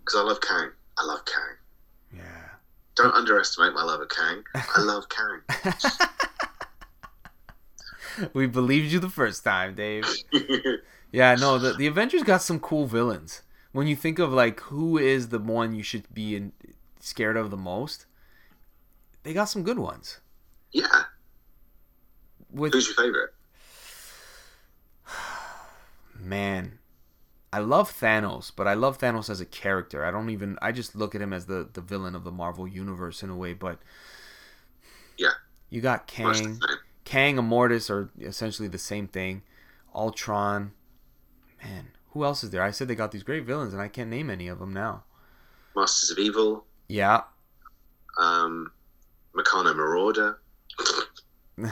[0.00, 0.70] Because I love Kang.
[0.98, 1.56] I love Kang.
[2.16, 2.48] Yeah.
[2.94, 4.42] Don't underestimate my love of Kang.
[4.54, 5.42] I love Kang.
[8.32, 10.06] we believed you the first time, Dave.
[11.12, 13.42] Yeah, no, the, the Avengers got some cool villains.
[13.72, 16.52] When you think of like who is the one you should be in,
[17.00, 18.06] scared of the most,
[19.22, 20.20] they got some good ones.
[20.72, 21.04] yeah.
[22.52, 23.30] With Who's your favourite?
[26.18, 26.78] man,
[27.52, 30.04] I love Thanos, but I love Thanos as a character.
[30.04, 32.66] I don't even I just look at him as the the villain of the Marvel
[32.66, 33.78] universe in a way, but
[35.18, 35.30] Yeah.
[35.70, 36.60] You got Kang.
[37.04, 39.42] Kang and Immortus are essentially the same thing.
[39.94, 40.72] Ultron,
[41.66, 42.62] Man, who else is there?
[42.62, 45.02] I said they got these great villains, and I can't name any of them now.
[45.74, 47.22] Masters of Evil, Yeah.
[48.18, 48.70] um,
[49.34, 50.38] Meccano Marauder.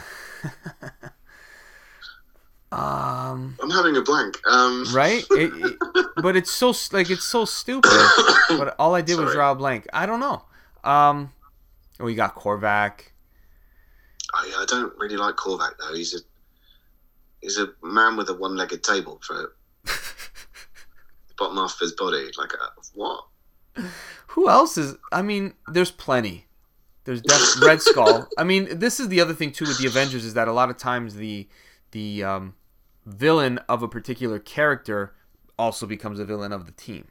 [2.72, 3.57] um.
[3.62, 4.40] I'm having a blank.
[4.47, 5.24] Um, Right.
[5.30, 5.78] It, it-
[6.22, 7.90] but it's so like it's so stupid.
[8.49, 9.86] But all I did was draw a blank.
[9.92, 10.45] I don't know.
[10.88, 11.32] Um.
[12.01, 13.01] Oh, you got Korvac.
[14.36, 15.95] Oh, yeah, I don't really like Korvac though.
[15.95, 16.18] He's a
[17.40, 19.55] he's a man with a one-legged table for
[21.45, 22.30] bottom half of his body.
[22.38, 23.24] Like uh, what?
[24.28, 24.97] Who else is?
[25.12, 26.47] I mean, there's plenty.
[27.05, 28.26] There's def- Red Skull.
[28.38, 30.70] I mean, this is the other thing too with the Avengers is that a lot
[30.70, 31.49] of times the
[31.90, 32.55] the um,
[33.07, 35.14] villain of a particular character
[35.59, 37.07] also becomes a villain of the team.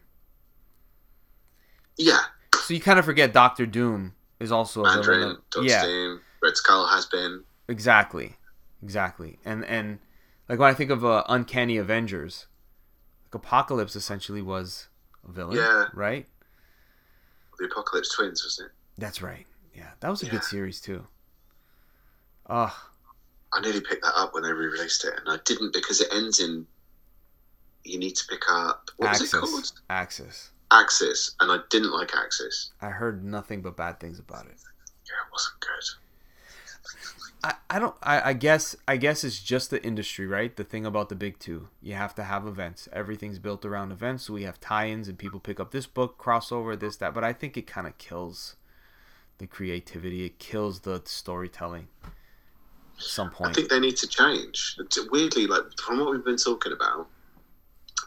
[1.95, 2.21] Yeah,
[2.55, 5.37] So you kind of forget Doctor Doom is also a villain.
[5.55, 7.43] Of, yeah, Red Skull has been.
[7.67, 8.37] exactly,
[8.81, 9.37] exactly.
[9.45, 9.99] And and
[10.49, 12.47] like when I think of uh, Uncanny Avengers,
[13.33, 14.87] Apocalypse essentially was
[15.27, 15.57] a villain.
[15.57, 15.85] Yeah.
[15.93, 16.27] Right.
[17.59, 18.73] The Apocalypse Twins, wasn't it?
[18.97, 19.45] That's right.
[19.75, 20.31] Yeah, that was a Yeah.
[20.33, 21.07] good series too.
[22.47, 22.71] Ugh.
[23.53, 26.39] I nearly picked that up when they re-released it, and I didn't because it ends
[26.39, 26.67] in.
[27.83, 29.49] You need to pick up what was it called?
[29.59, 29.81] Axis.
[29.89, 30.51] Axis.
[30.71, 32.71] Axis, and I didn't like Axis.
[32.81, 34.57] I heard nothing but bad things about it.
[35.05, 37.22] Yeah, it wasn't good.
[37.43, 40.55] I, I don't I, I guess I guess it's just the industry, right?
[40.55, 41.67] The thing about the big two.
[41.81, 42.87] You have to have events.
[42.93, 46.79] Everything's built around events, so we have tie-ins and people pick up this book, crossover,
[46.79, 47.13] this, that.
[47.13, 48.55] But I think it kinda kills
[49.39, 50.25] the creativity.
[50.25, 52.11] It kills the storytelling at
[52.97, 53.51] some point.
[53.51, 54.77] I think they need to change.
[55.11, 57.07] Weirdly, like from what we've been talking about,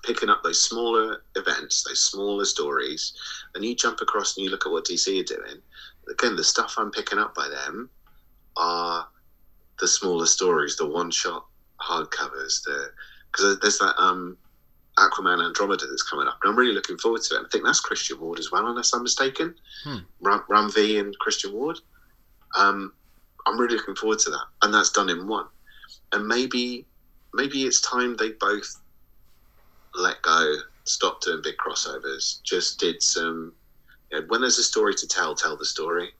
[0.02, 3.12] picking up those smaller events, those smaller stories,
[3.54, 5.60] and you jump across and you look at what DC are doing.
[6.10, 7.90] Again, the stuff I'm picking up by them
[8.56, 9.08] are
[9.80, 11.44] the smaller stories, the one-shot
[11.80, 12.90] hardcovers, the
[13.32, 14.36] because there's that um,
[14.98, 17.42] Aquaman Andromeda that's coming up, and I'm really looking forward to it.
[17.44, 19.54] I think that's Christian Ward as well, unless I'm mistaken.
[19.84, 19.98] Hmm.
[20.20, 21.78] Ram, Ram V and Christian Ward.
[22.56, 22.92] Um,
[23.46, 25.46] I'm really looking forward to that, and that's done in one.
[26.12, 26.86] And maybe,
[27.34, 28.80] maybe it's time they both
[29.94, 30.54] let go,
[30.84, 33.52] stop doing big crossovers, just did some.
[34.10, 36.10] You know, when there's a story to tell, tell the story.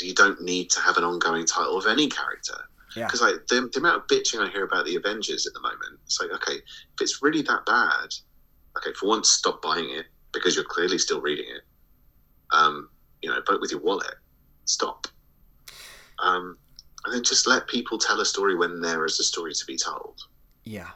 [0.00, 2.56] You don't need to have an ongoing title of any character.
[2.96, 3.06] Yeah.
[3.06, 6.00] Because like the, the amount of bitching I hear about the Avengers at the moment,
[6.04, 8.14] it's like okay, if it's really that bad,
[8.76, 11.62] okay, for once, stop buying it because you're clearly still reading it.
[12.52, 12.88] Um,
[13.22, 14.14] you know, vote with your wallet.
[14.64, 15.06] Stop.
[16.22, 16.58] Um,
[17.04, 19.76] and then just let people tell a story when there is a story to be
[19.76, 20.20] told.
[20.64, 20.90] Yeah.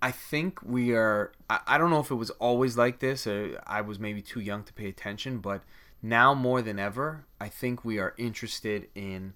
[0.00, 1.32] I think we are.
[1.50, 4.40] I, I don't know if it was always like this, or I was maybe too
[4.40, 5.62] young to pay attention, but
[6.02, 9.34] now more than ever, I think we are interested in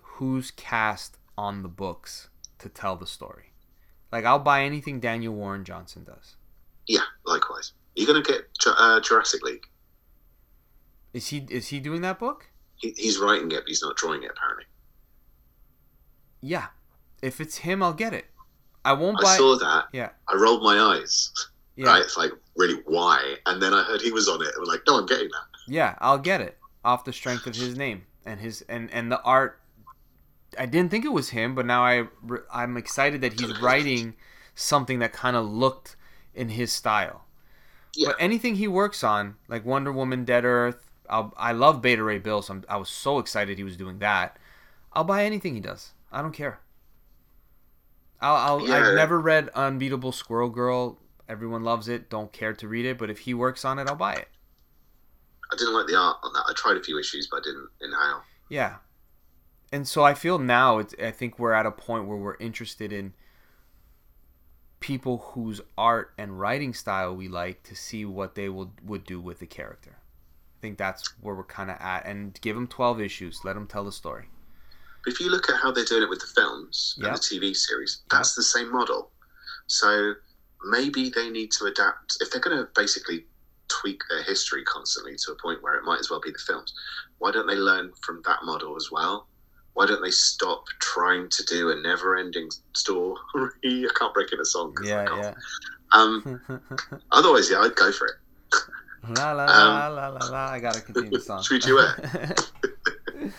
[0.00, 2.28] who's cast on the books
[2.58, 3.52] to tell the story.
[4.10, 6.36] Like, I'll buy anything Daniel Warren Johnson does.
[6.86, 7.72] Yeah, likewise.
[7.94, 9.66] You're going to get uh, Jurassic League.
[11.12, 12.46] Is he is he doing that book?
[12.76, 14.64] He, he's writing it, but he's not drawing it, apparently.
[16.40, 16.66] Yeah.
[17.22, 18.26] If it's him, I'll get it.
[18.84, 19.28] I won't buy.
[19.28, 19.36] I buy.
[19.36, 19.86] saw that.
[19.92, 20.10] Yeah.
[20.28, 21.32] I rolled my eyes.
[21.76, 21.86] Yeah.
[21.86, 22.02] Right?
[22.02, 23.36] It's like, really, why?
[23.46, 24.48] And then I heard he was on it.
[24.56, 25.55] I'm like, no, I'm getting that.
[25.66, 29.20] Yeah, I'll get it off the strength of his name and his and and the
[29.22, 29.60] art.
[30.58, 32.06] I didn't think it was him, but now I
[32.52, 34.14] I'm excited that he's writing
[34.54, 35.96] something that kind of looked
[36.34, 37.24] in his style.
[37.94, 38.08] Yeah.
[38.08, 42.18] But anything he works on, like Wonder Woman, Dead Earth, I'll, I love Beta Ray
[42.18, 44.38] Bill, so I'm, I was so excited he was doing that.
[44.92, 45.92] I'll buy anything he does.
[46.12, 46.60] I don't care.
[48.20, 48.76] I'll, I'll Yeah.
[48.76, 50.98] I've never read Unbeatable Squirrel Girl.
[51.28, 52.08] Everyone loves it.
[52.08, 54.28] Don't care to read it, but if he works on it, I'll buy it.
[55.52, 56.44] I didn't like the art on that.
[56.48, 58.22] I tried a few issues, but I didn't inhale.
[58.48, 58.76] Yeah.
[59.72, 62.92] And so I feel now it's I think we're at a point where we're interested
[62.92, 63.12] in
[64.80, 69.20] people whose art and writing style we like to see what they will would do
[69.20, 69.96] with the character.
[69.98, 73.66] I think that's where we're kind of at and give them 12 issues, let them
[73.66, 74.26] tell the story.
[75.04, 77.08] But if you look at how they're doing it with the films Yeah.
[77.08, 79.10] and the TV series, that's the same model.
[79.66, 80.14] So
[80.64, 82.18] maybe they need to adapt.
[82.20, 83.26] If they're going to basically
[83.68, 86.72] tweak their history constantly to a point where it might as well be the films,
[87.18, 89.26] why don't they learn from that model as well?
[89.74, 93.16] Why don't they stop trying to do a never-ending story?
[93.64, 94.74] I can't break in a song.
[94.74, 94.86] can't.
[94.88, 95.34] Yeah,
[95.92, 96.40] Um,
[97.12, 98.14] otherwise, yeah, I'd go for it.
[99.18, 100.46] la la Um, la la la la.
[100.52, 101.42] I gotta continue the song.
[101.42, 102.50] Sweet duet.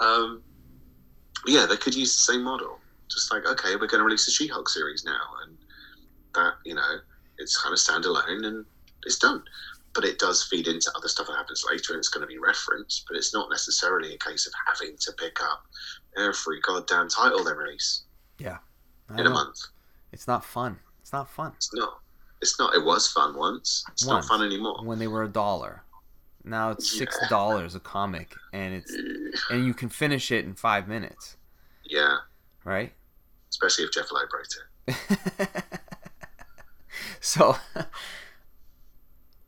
[0.00, 0.42] Um,
[1.46, 2.78] yeah, they could use the same model.
[3.10, 5.56] Just like, okay, we're going to release a She-Hulk series now, and
[6.34, 6.98] that you know,
[7.38, 8.64] it's kind of standalone and
[9.06, 9.42] it's done.
[9.94, 12.38] But it does feed into other stuff that happens later, and it's going to be
[12.38, 13.04] referenced.
[13.06, 15.64] But it's not necessarily a case of having to pick up
[16.16, 18.02] every goddamn title they release
[18.44, 18.58] I
[19.20, 19.58] in a month.
[20.12, 20.78] It's not fun.
[21.00, 21.52] It's not fun.
[21.56, 22.00] It's not.
[22.42, 22.74] It's not.
[22.74, 23.84] It was fun once.
[23.92, 24.28] It's Once.
[24.28, 24.84] not fun anymore.
[24.84, 25.82] When they were a dollar.
[26.46, 28.94] Now it's six dollars a comic and it's
[29.48, 31.36] and you can finish it in five minutes.
[31.84, 32.16] Yeah,
[32.64, 32.92] Right?
[33.50, 34.96] especially if Jeff Loeb wrote
[35.38, 35.64] it.
[37.20, 37.56] so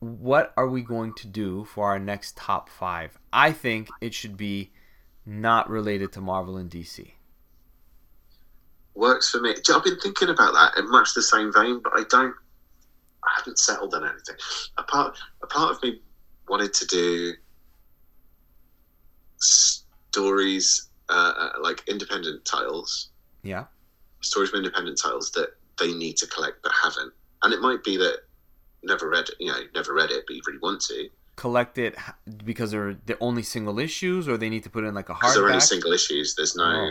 [0.01, 3.19] what are we going to do for our next top five?
[3.33, 4.73] I think it should be
[5.25, 7.13] not related to Marvel and DC.
[8.95, 9.51] Works for me.
[9.51, 12.35] I've been thinking about that in much the same vein, but I don't.
[13.25, 14.37] I haven't settled on anything.
[14.79, 16.01] A part, a part of me
[16.49, 17.33] wanted to do
[19.39, 23.11] stories uh, uh, like independent titles,
[23.43, 23.65] Yeah.
[24.21, 27.13] stories from independent titles that they need to collect but haven't.
[27.43, 28.21] And it might be that
[28.87, 31.09] never read it, you know, never read it, but you really want to.
[31.37, 31.97] Collect it
[32.45, 35.34] because they're the only single issues or they need to put in like a Because
[35.34, 36.34] they're only single issues.
[36.34, 36.64] There's no.
[36.64, 36.91] Oh,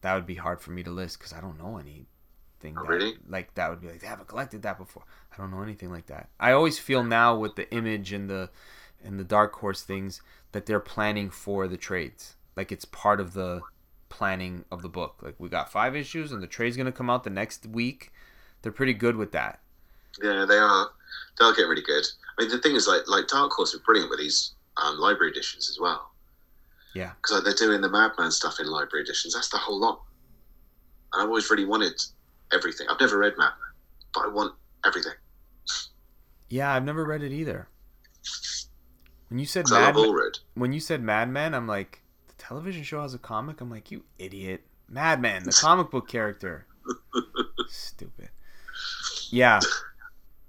[0.00, 2.06] that would be hard for me to list because I don't know anything.
[2.78, 3.14] Oh, that, really?
[3.28, 5.04] Like that would be like they haven't collected that before.
[5.32, 6.30] I don't know anything like that.
[6.40, 8.48] I always feel now with the image and the
[9.04, 12.36] and the Dark Horse things that they're planning for the trades.
[12.56, 13.60] Like it's part of the
[14.08, 15.16] planning of the book.
[15.22, 18.12] Like we got five issues and the trade's gonna come out the next week.
[18.62, 19.60] They're pretty good with that.
[20.22, 20.88] Yeah, they are.
[21.38, 22.04] They'll get really good.
[22.38, 25.30] I mean, the thing is, like, like Dark Horse are brilliant with these um, library
[25.32, 26.10] editions as well.
[26.94, 27.12] Yeah.
[27.16, 29.34] Because like, they're doing the Madman stuff in library editions.
[29.34, 30.02] That's the whole lot.
[31.12, 32.00] And I've always really wanted
[32.52, 32.86] everything.
[32.88, 33.72] I've never read Madman,
[34.12, 34.54] but I want
[34.84, 35.12] everything.
[36.48, 37.68] Yeah, I've never read it either.
[39.28, 42.82] When you said 'Cause I Mad love when you said Madman, I'm like, the television
[42.82, 43.60] show has a comic.
[43.60, 46.66] I'm like, you idiot, Madman, the comic book character.
[47.68, 48.30] Stupid.
[49.30, 49.60] Yeah.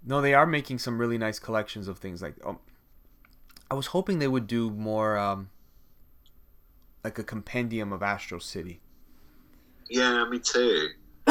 [0.06, 2.22] No, they are making some really nice collections of things.
[2.22, 2.60] Like, um,
[3.70, 5.50] I was hoping they would do more, um,
[7.04, 8.82] like a compendium of Astro City,
[9.90, 10.90] Yeah, me too.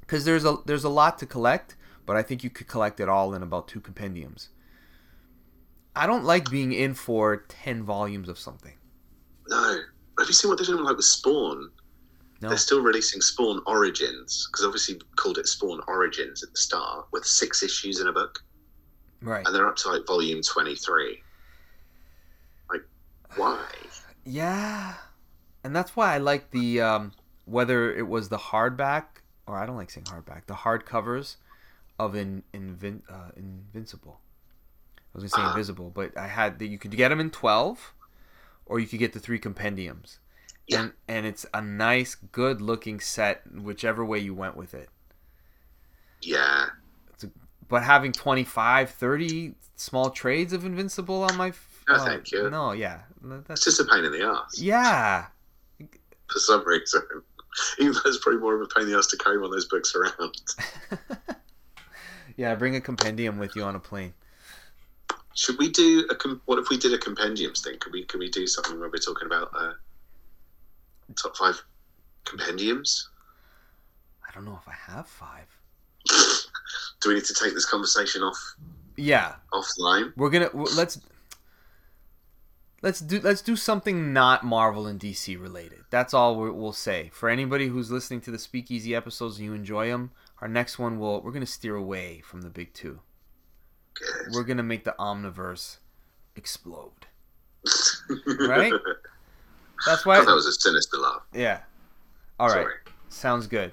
[0.00, 3.08] because there's a there's a lot to collect, but I think you could collect it
[3.08, 4.50] all in about two compendiums.
[5.94, 8.74] I don't like being in for ten volumes of something.
[9.48, 9.80] No.
[10.18, 11.70] Have you seen what they're doing like with Spawn?
[12.42, 12.48] No.
[12.48, 17.24] They're still releasing Spawn Origins because obviously called it Spawn Origins at the start with
[17.24, 18.42] six issues in a book,
[19.20, 19.46] Right.
[19.46, 21.22] and they're up to like volume twenty three.
[22.68, 22.82] Like,
[23.36, 23.64] why?
[24.24, 24.94] Yeah,
[25.62, 27.12] and that's why I like the um,
[27.44, 29.04] whether it was the hardback
[29.46, 31.36] or I don't like saying hardback, the hard covers
[31.98, 34.20] of in, Invin, uh, Invincible.
[34.96, 35.50] I was gonna say Ah.
[35.52, 37.92] Invisible, but I had that you could get them in twelve,
[38.66, 40.18] or you could get the three compendiums.
[40.66, 40.80] Yeah.
[40.80, 44.88] And and it's a nice, good looking set, whichever way you went with it.
[46.22, 46.66] Yeah,
[47.68, 51.52] But having 25, 30 small trades of Invincible on my
[51.88, 52.48] No, uh, thank you.
[52.48, 55.26] No, yeah, it's that's just a pain in the ass yeah.
[55.78, 57.02] for some reason.
[57.78, 59.52] Even though it's probably more of a pain in the ass to carry one of
[59.52, 60.36] those books around.
[62.36, 64.14] yeah, bring a compendium with you on a plane.
[65.34, 66.28] Should we do a?
[66.44, 67.78] What if we did a compendiums thing?
[67.78, 68.04] Could we?
[68.04, 69.72] Could we do something where we're talking about uh,
[71.14, 71.62] top five
[72.24, 73.08] compendiums?
[74.28, 75.46] I don't know if I have five.
[77.00, 78.38] do we need to take this conversation off
[78.96, 80.12] Yeah, offline?
[80.16, 80.98] we're gonna let's
[82.82, 85.80] let's do let's do something not Marvel and DC related.
[85.90, 87.10] That's all we we'll say.
[87.12, 90.10] For anybody who's listening to the Speakeasy episodes and you enjoy them,
[90.40, 93.00] our next one will we're gonna steer away from the big two.
[93.94, 94.32] Good.
[94.32, 95.78] We're gonna make the Omniverse
[96.36, 97.06] explode.
[98.40, 98.72] Right?
[99.86, 100.14] That's why.
[100.14, 101.22] I thought that was a sinister laugh.
[101.32, 101.60] Yeah.
[102.38, 102.62] All right.
[102.62, 102.74] Sorry.
[103.08, 103.72] Sounds good.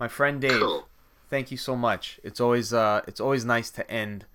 [0.00, 0.60] My friend Dave.
[0.60, 0.88] Cool.
[1.28, 2.18] thank you so much.
[2.24, 4.26] It's always uh, it's always nice to end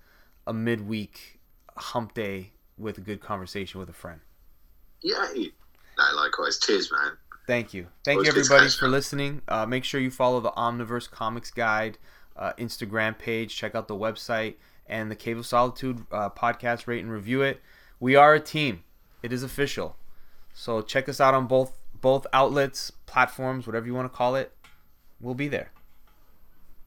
[0.46, 1.40] a midweek
[1.76, 4.20] hump day with a good conversation with a friend.
[5.98, 6.58] No, likewise.
[6.58, 7.12] Cheers, man.
[7.46, 7.86] Thank you.
[8.04, 9.42] Thank Always you everybody for listening.
[9.48, 11.98] Uh, make sure you follow the Omniverse Comics Guide
[12.36, 13.56] uh, Instagram page.
[13.56, 14.54] Check out the website
[14.86, 16.86] and the Cave of Solitude uh, podcast.
[16.86, 17.60] Rate and review it.
[18.00, 18.84] We are a team.
[19.22, 19.96] It is official.
[20.58, 24.52] So check us out on both both outlets, platforms, whatever you want to call it.
[25.20, 25.70] We'll be there.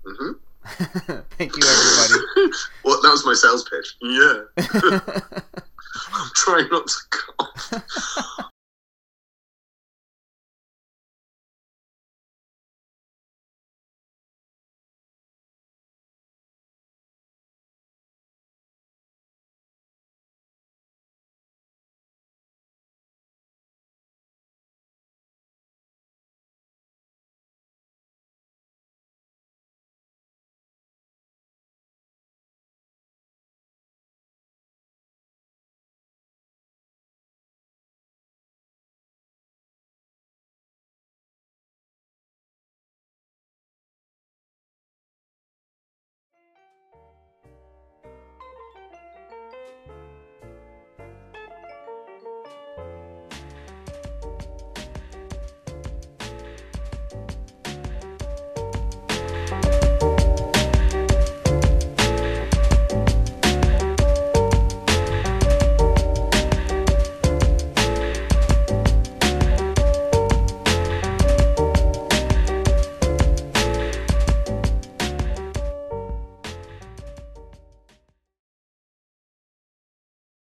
[0.05, 0.31] Mm-hmm.
[1.37, 2.21] Thank you, everybody.
[2.83, 3.95] well, that was my sales pitch.
[4.01, 4.41] Yeah.
[6.13, 8.51] I'm trying not to cough.